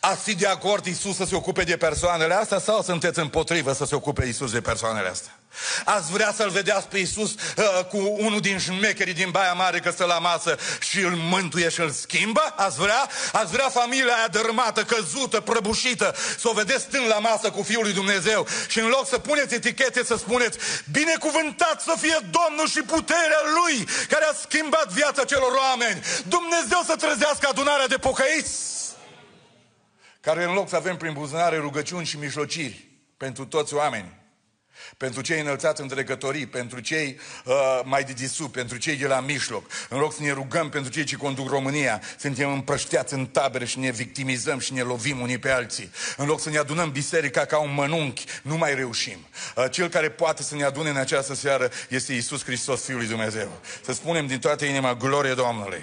[0.03, 3.85] Ați fi de acord Iisus să se ocupe de persoanele astea sau sunteți împotrivă să
[3.85, 5.39] se ocupe Iisus de persoanele astea?
[5.85, 9.91] Ați vrea să-L vedeați pe Iisus uh, cu unul din șmecherii din Baia Mare că
[9.91, 12.53] stă la masă și îl mântuie și îl schimbă?
[12.55, 13.09] Ați vrea?
[13.31, 17.83] Ați vrea familia aia dărâmată, căzută, prăbușită, să o vedeți stând la masă cu Fiul
[17.83, 20.57] lui Dumnezeu și în loc să puneți etichete să spuneți
[20.91, 26.01] binecuvântat să fie Domnul și puterea Lui care a schimbat viața celor oameni.
[26.27, 28.71] Dumnezeu să trezească adunarea de pocăiți
[30.21, 34.19] care în loc să avem prin buzunare rugăciuni și mijlociri pentru toți oamenii,
[34.97, 39.19] pentru cei înălțați în dregătorii, pentru cei uh, mai de disub, pentru cei de la
[39.19, 39.71] mijloc.
[39.89, 43.79] În loc să ne rugăm pentru cei ce conduc România, suntem împrășteați în tabere și
[43.79, 45.91] ne victimizăm și ne lovim unii pe alții.
[46.17, 49.27] În loc să ne adunăm biserica ca un mănunchi, nu mai reușim.
[49.55, 53.07] Uh, cel care poate să ne adune în această seară este Isus Hristos, Fiul lui
[53.07, 53.51] Dumnezeu.
[53.85, 55.81] Să spunem din toată inima, glorie Domnului!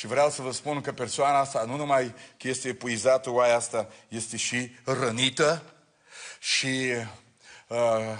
[0.00, 3.88] Și vreau să vă spun că persoana asta nu numai că este epuizată, oaia asta
[4.08, 5.62] este și rănită
[6.38, 6.92] și
[7.66, 8.16] uh,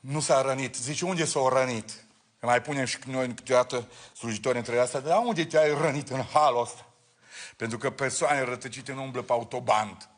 [0.00, 0.74] nu s-a rănit.
[0.74, 1.90] Zice, unde s-a rănit?
[2.40, 6.60] Că mai punem și noi câteodată slujitori între astea, dar unde te-ai rănit în halul
[6.60, 6.86] ăsta?
[7.56, 10.08] Pentru că persoane rătăcite nu umblă pe autoband.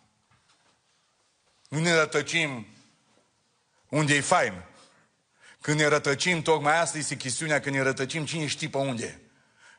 [1.68, 2.66] Nu ne rătăcim
[3.88, 4.64] unde e fain.
[5.60, 9.18] Când ne rătăcim, tocmai asta este chestiunea, când ne rătăcim, cine știe pe unde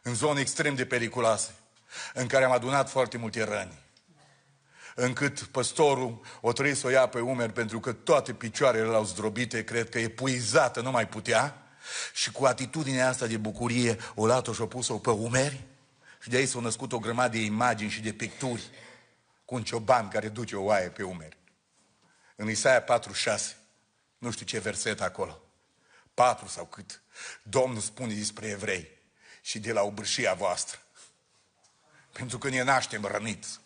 [0.05, 1.51] în zone extrem de periculoase,
[2.13, 3.79] în care am adunat foarte multe răni.
[4.95, 9.63] Încât păstorul o trebuie să o ia pe umeri pentru că toate picioarele l-au zdrobite,
[9.63, 11.67] cred că e puizată, nu mai putea.
[12.13, 15.63] Și cu atitudinea asta de bucurie, o luat-o și-o pus-o pe umeri.
[16.21, 18.69] Și de aici s-au născut o grămadă de imagini și de picturi
[19.45, 21.37] cu un cioban care duce o oaie pe umeri.
[22.35, 23.55] În Isaia 46,
[24.17, 25.41] nu știu ce verset acolo,
[26.13, 27.01] 4 sau cât,
[27.43, 28.94] Domnul spune despre evrei
[29.45, 30.79] și de la obârșia voastră.
[32.11, 33.59] Pentru că ne naștem răniți,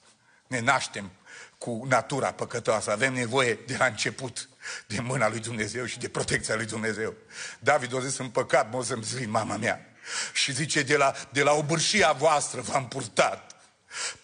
[0.48, 1.12] ne naștem
[1.58, 4.50] cu natura păcătoasă, avem nevoie de la început
[4.88, 7.14] de mâna lui Dumnezeu și de protecția lui Dumnezeu.
[7.60, 9.94] David a zis, în păcat mă să-mi zli mama mea.
[10.34, 13.56] Și zice, de la, de la obârșia voastră v-am purtat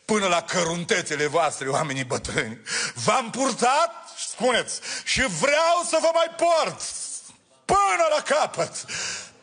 [0.05, 2.61] până la căruntețele voastre, oamenii bătrâni.
[2.93, 3.91] V-am purtat,
[4.29, 6.81] spuneți, și vreau să vă mai port
[7.65, 8.85] până la capăt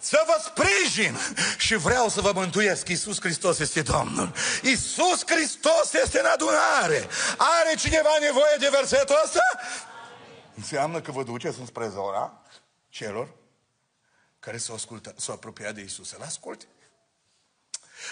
[0.03, 1.17] să vă sprijin
[1.59, 2.89] și vreau să vă mântuiesc.
[2.89, 4.33] Iisus Hristos este Domnul.
[4.63, 7.09] Iisus Hristos este în adunare.
[7.37, 9.41] Are cineva nevoie de versetul ăsta?
[10.55, 12.43] Înseamnă că vă duceți înspre zona
[12.89, 13.35] celor
[14.41, 16.09] care s-au, ascultat, s-au apropiat de Iisus.
[16.09, 16.67] Să-L asculte.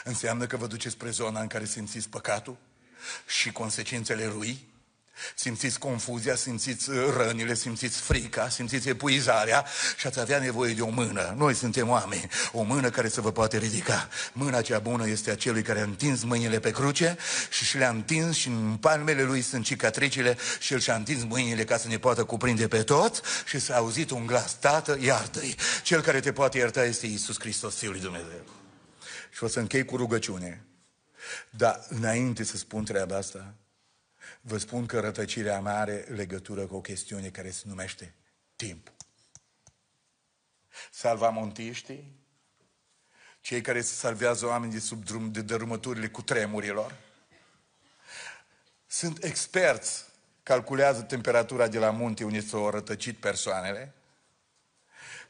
[0.05, 2.57] Înseamnă că vă duceți spre zona în care simțiți păcatul
[3.27, 4.70] și consecințele lui
[5.35, 10.89] Simțiți confuzia, simțiți uh, rănile, simțiți frica, simțiți epuizarea și ați avea nevoie de o
[10.89, 11.35] mână.
[11.37, 12.29] Noi suntem oameni.
[12.53, 14.09] O mână care să vă poate ridica.
[14.33, 17.17] Mâna cea bună este a celui care a întins mâinile pe cruce
[17.51, 21.65] și și le-a întins și în palmele lui sunt cicatricile și el și-a întins mâinile
[21.65, 25.55] ca să ne poată cuprinde pe tot și s-a auzit un glas, Tată, iartă-i.
[25.83, 28.45] Cel care te poate ierta este Iisus Hristos, Fiul lui Dumnezeu.
[29.31, 30.65] Și o să închei cu rugăciune.
[31.51, 33.55] Dar înainte să spun treaba asta,
[34.41, 38.15] Vă spun că rătăcirea mea are legătură cu o chestiune care se numește
[38.57, 38.93] timp.
[40.91, 42.19] Salvamontiștii,
[43.41, 46.95] cei care se salvează oameni de sub drum, de dărâmăturile cu tremurilor,
[48.87, 50.05] sunt experți,
[50.43, 53.95] calculează temperatura de la munte unde s-au rătăcit persoanele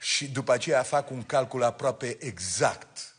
[0.01, 3.17] și după aceea fac un calcul aproape exact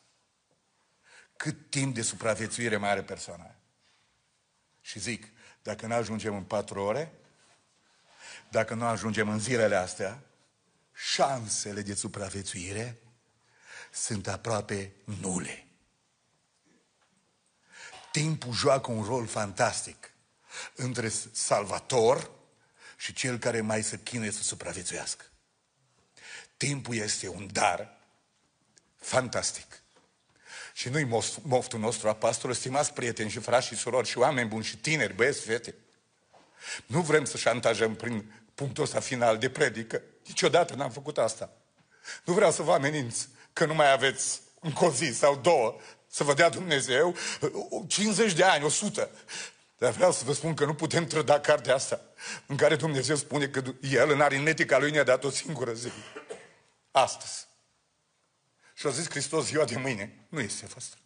[1.37, 3.55] cât timp de supraviețuire mai are persoana.
[4.81, 5.27] Și zic,
[5.61, 7.13] dacă nu ajungem în patru ore,
[8.49, 10.23] dacă nu ajungem în zilele astea,
[10.93, 13.01] șansele de supraviețuire
[13.91, 15.65] sunt aproape nule.
[18.11, 20.11] Timpul joacă un rol fantastic
[20.75, 22.31] între salvator
[22.97, 25.25] și cel care mai se chinuie să supraviețuiască.
[26.57, 27.97] Timpul este un dar
[28.97, 29.80] fantastic.
[30.73, 34.63] Și nu-i moftul nostru a pastorului, stimați prieteni și frați și surori și oameni buni
[34.63, 35.75] și tineri, băieți, fete.
[36.85, 40.01] Nu vrem să șantajăm prin punctul ăsta final de predică.
[40.27, 41.49] Niciodată n-am făcut asta.
[42.25, 45.75] Nu vreau să vă ameninț că nu mai aveți încă o zi sau două
[46.07, 47.15] să vă dea Dumnezeu
[47.87, 49.09] 50 de ani, 100.
[49.77, 52.01] Dar vreau să vă spun că nu putem trăda cartea asta
[52.45, 55.91] în care Dumnezeu spune că El în aritmetica Lui ne-a dat o singură zi.
[56.91, 57.47] Astăzi.
[58.73, 60.20] Și a zis Hristos ziua de mâine.
[60.31, 60.97] Nu este fost.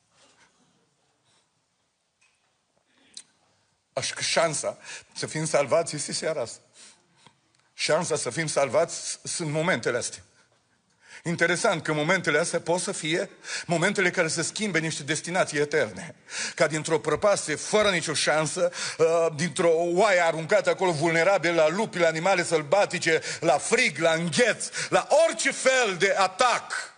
[3.93, 4.78] Așa că șansa
[5.15, 6.59] să fim salvați este seara asta.
[7.73, 10.23] Șansa să fim salvați sunt momentele astea.
[11.23, 13.30] Interesant că momentele astea pot să fie
[13.65, 16.15] momentele care să schimbe niște destinații eterne.
[16.55, 22.07] Ca dintr-o prăpastie fără nicio șansă, uh, dintr-o oaie aruncată acolo vulnerabil la lupi, la
[22.07, 26.93] animale sălbatice, la frig, la îngheț, la orice fel de atac.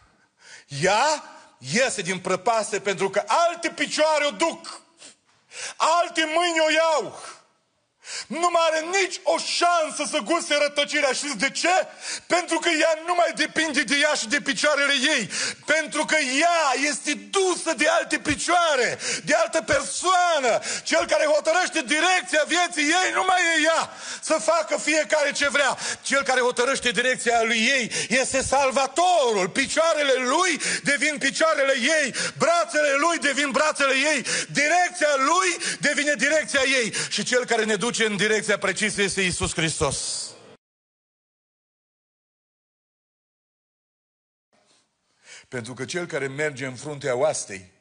[0.67, 4.81] Ea iese din prăpastie pentru că alte picioare o duc.
[5.77, 7.19] Alte mâini o iau.
[8.27, 11.11] Nu mai are nici o șansă să guste rătăcirea.
[11.11, 11.75] Știți de ce?
[12.27, 15.29] Pentru că ea nu mai depinde de ea și de picioarele ei.
[15.65, 20.51] Pentru că ea este dusă de alte picioare, de altă persoană.
[20.83, 23.81] Cel care hotărăște direcția vieții ei nu mai e ea
[24.21, 25.77] să facă fiecare ce vrea.
[26.01, 27.91] Cel care hotărăște direcția lui ei
[28.21, 29.49] este salvatorul.
[29.49, 32.13] Picioarele lui devin picioarele ei.
[32.37, 34.25] Brațele lui devin brațele ei.
[34.61, 35.49] Direcția lui
[35.79, 36.93] devine direcția ei.
[37.09, 40.31] Și cel care ne duce duce în direcția precisă este Isus Hristos.
[45.47, 47.71] Pentru că cel care merge în fruntea oastei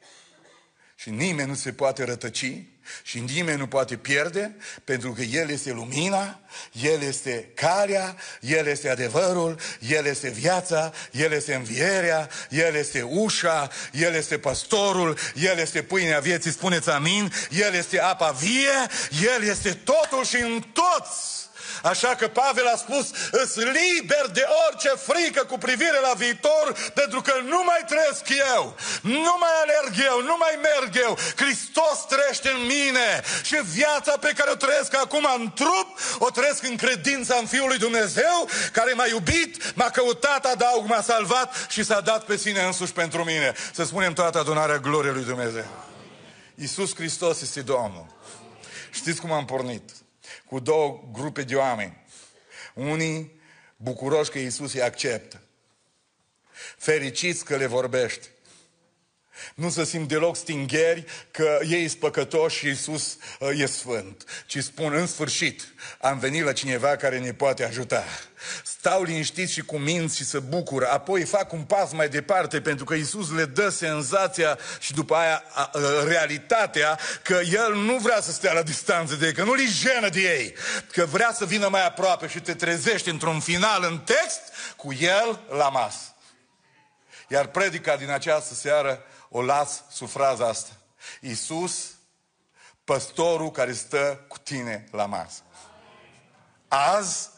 [0.95, 2.63] și nimeni nu se poate rătăci
[3.03, 6.39] și nimeni nu poate pierde, pentru că El este lumina,
[6.71, 13.69] El este calea, El este adevărul, El este viața, El este învierea, El este ușa,
[13.91, 18.87] El este pastorul, El este pâinea vieții, spuneți amin, El este apa vie,
[19.35, 21.46] El este totul și în toți.
[21.87, 27.21] Așa că Pavel a spus, îs liber de orice frică cu privire la viitor, pentru
[27.21, 31.17] că nu mai trăiesc eu, nu mai alerg eu, nu mai merg eu.
[31.35, 36.63] Hristos trăiește în mine și viața pe care o trăiesc acum în trup, o trăiesc
[36.63, 41.83] în credința în Fiul lui Dumnezeu, care m-a iubit, m-a căutat, adaug, m-a salvat și
[41.83, 43.53] s-a dat pe sine însuși pentru mine.
[43.73, 45.67] Să spunem toată adunarea gloriei lui Dumnezeu.
[46.55, 48.05] Iisus Hristos este Domnul.
[48.91, 49.96] Știți cum am pornit?
[50.47, 52.05] Cu două grupe de oameni.
[52.73, 53.39] Unii
[53.75, 55.41] bucuroși că Iisus îi acceptă.
[56.77, 58.27] Fericiți că le vorbește.
[59.55, 64.57] Nu să simt deloc stingheri că ei sunt păcătoși și Iisus uh, e sfânt, ci
[64.57, 68.03] spun în sfârșit, am venit la cineva care ne poate ajuta.
[68.63, 72.85] Stau liniștiți și cu minți și să bucură, apoi fac un pas mai departe pentru
[72.85, 78.21] că Iisus le dă senzația și după aia a, a, realitatea că El nu vrea
[78.21, 80.53] să stea la distanță de ei, că nu-i jenă de ei,
[80.91, 84.41] că vrea să vină mai aproape și te trezești într-un final în text
[84.75, 86.15] cu El la masă.
[87.27, 90.71] Iar predica din această seară o las sub fraza asta.
[91.21, 91.95] Iisus,
[92.83, 95.41] păstorul care stă cu tine la masă.
[96.67, 97.29] Azi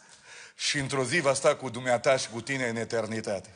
[0.56, 3.50] și într-o zi va sta cu dumneata și cu tine în eternitate.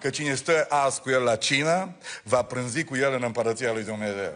[0.00, 3.84] Că cine stă azi cu el la cină, va prânzi cu el în împărăția lui
[3.84, 4.32] Dumnezeu.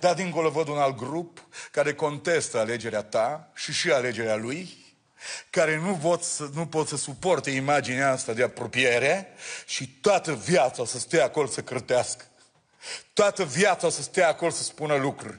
[0.00, 4.78] Dar dincolo văd un alt grup care contestă alegerea ta și și alegerea lui,
[5.50, 9.28] care nu pot, să, nu pot să suporte imaginea asta de apropiere
[9.66, 12.24] și toată viața o să stea acolo să cârtească.
[13.12, 15.38] Toată viața o să stea acolo să spună lucruri.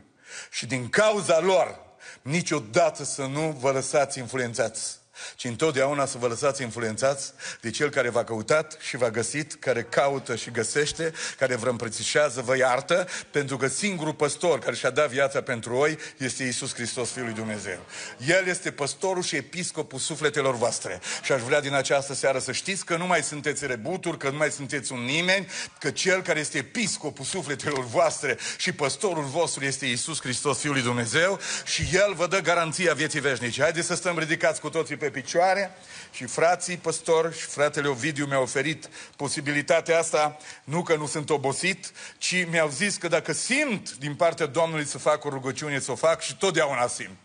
[0.51, 1.79] Și din cauza lor,
[2.21, 5.00] niciodată să nu vă lăsați influențați
[5.35, 9.83] ci întotdeauna să vă lăsați influențați de cel care v-a căutat și v-a găsit, care
[9.83, 15.09] caută și găsește, care vă împrățișează, vă iartă, pentru că singurul păstor care și-a dat
[15.09, 17.79] viața pentru voi este Isus Hristos, Fiul lui Dumnezeu.
[18.27, 21.01] El este păstorul și episcopul sufletelor voastre.
[21.23, 24.37] Și aș vrea din această seară să știți că nu mai sunteți rebuturi, că nu
[24.37, 25.47] mai sunteți un nimeni,
[25.79, 30.81] că cel care este episcopul sufletelor voastre și păstorul vostru este Isus Hristos, Fiul lui
[30.81, 33.61] Dumnezeu și El vă dă garanția vieții veșnice.
[33.61, 35.71] Haideți să stăm ridicați cu toții pe picioare
[36.11, 41.91] și frații păstori și fratele Ovidiu mi-au oferit posibilitatea asta, nu că nu sunt obosit,
[42.17, 45.95] ci mi-au zis că dacă simt din partea Domnului să fac o rugăciune, să o
[45.95, 47.17] fac și totdeauna simt.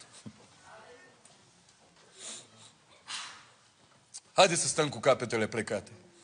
[4.33, 5.91] Haideți să stăm cu capetele plecate.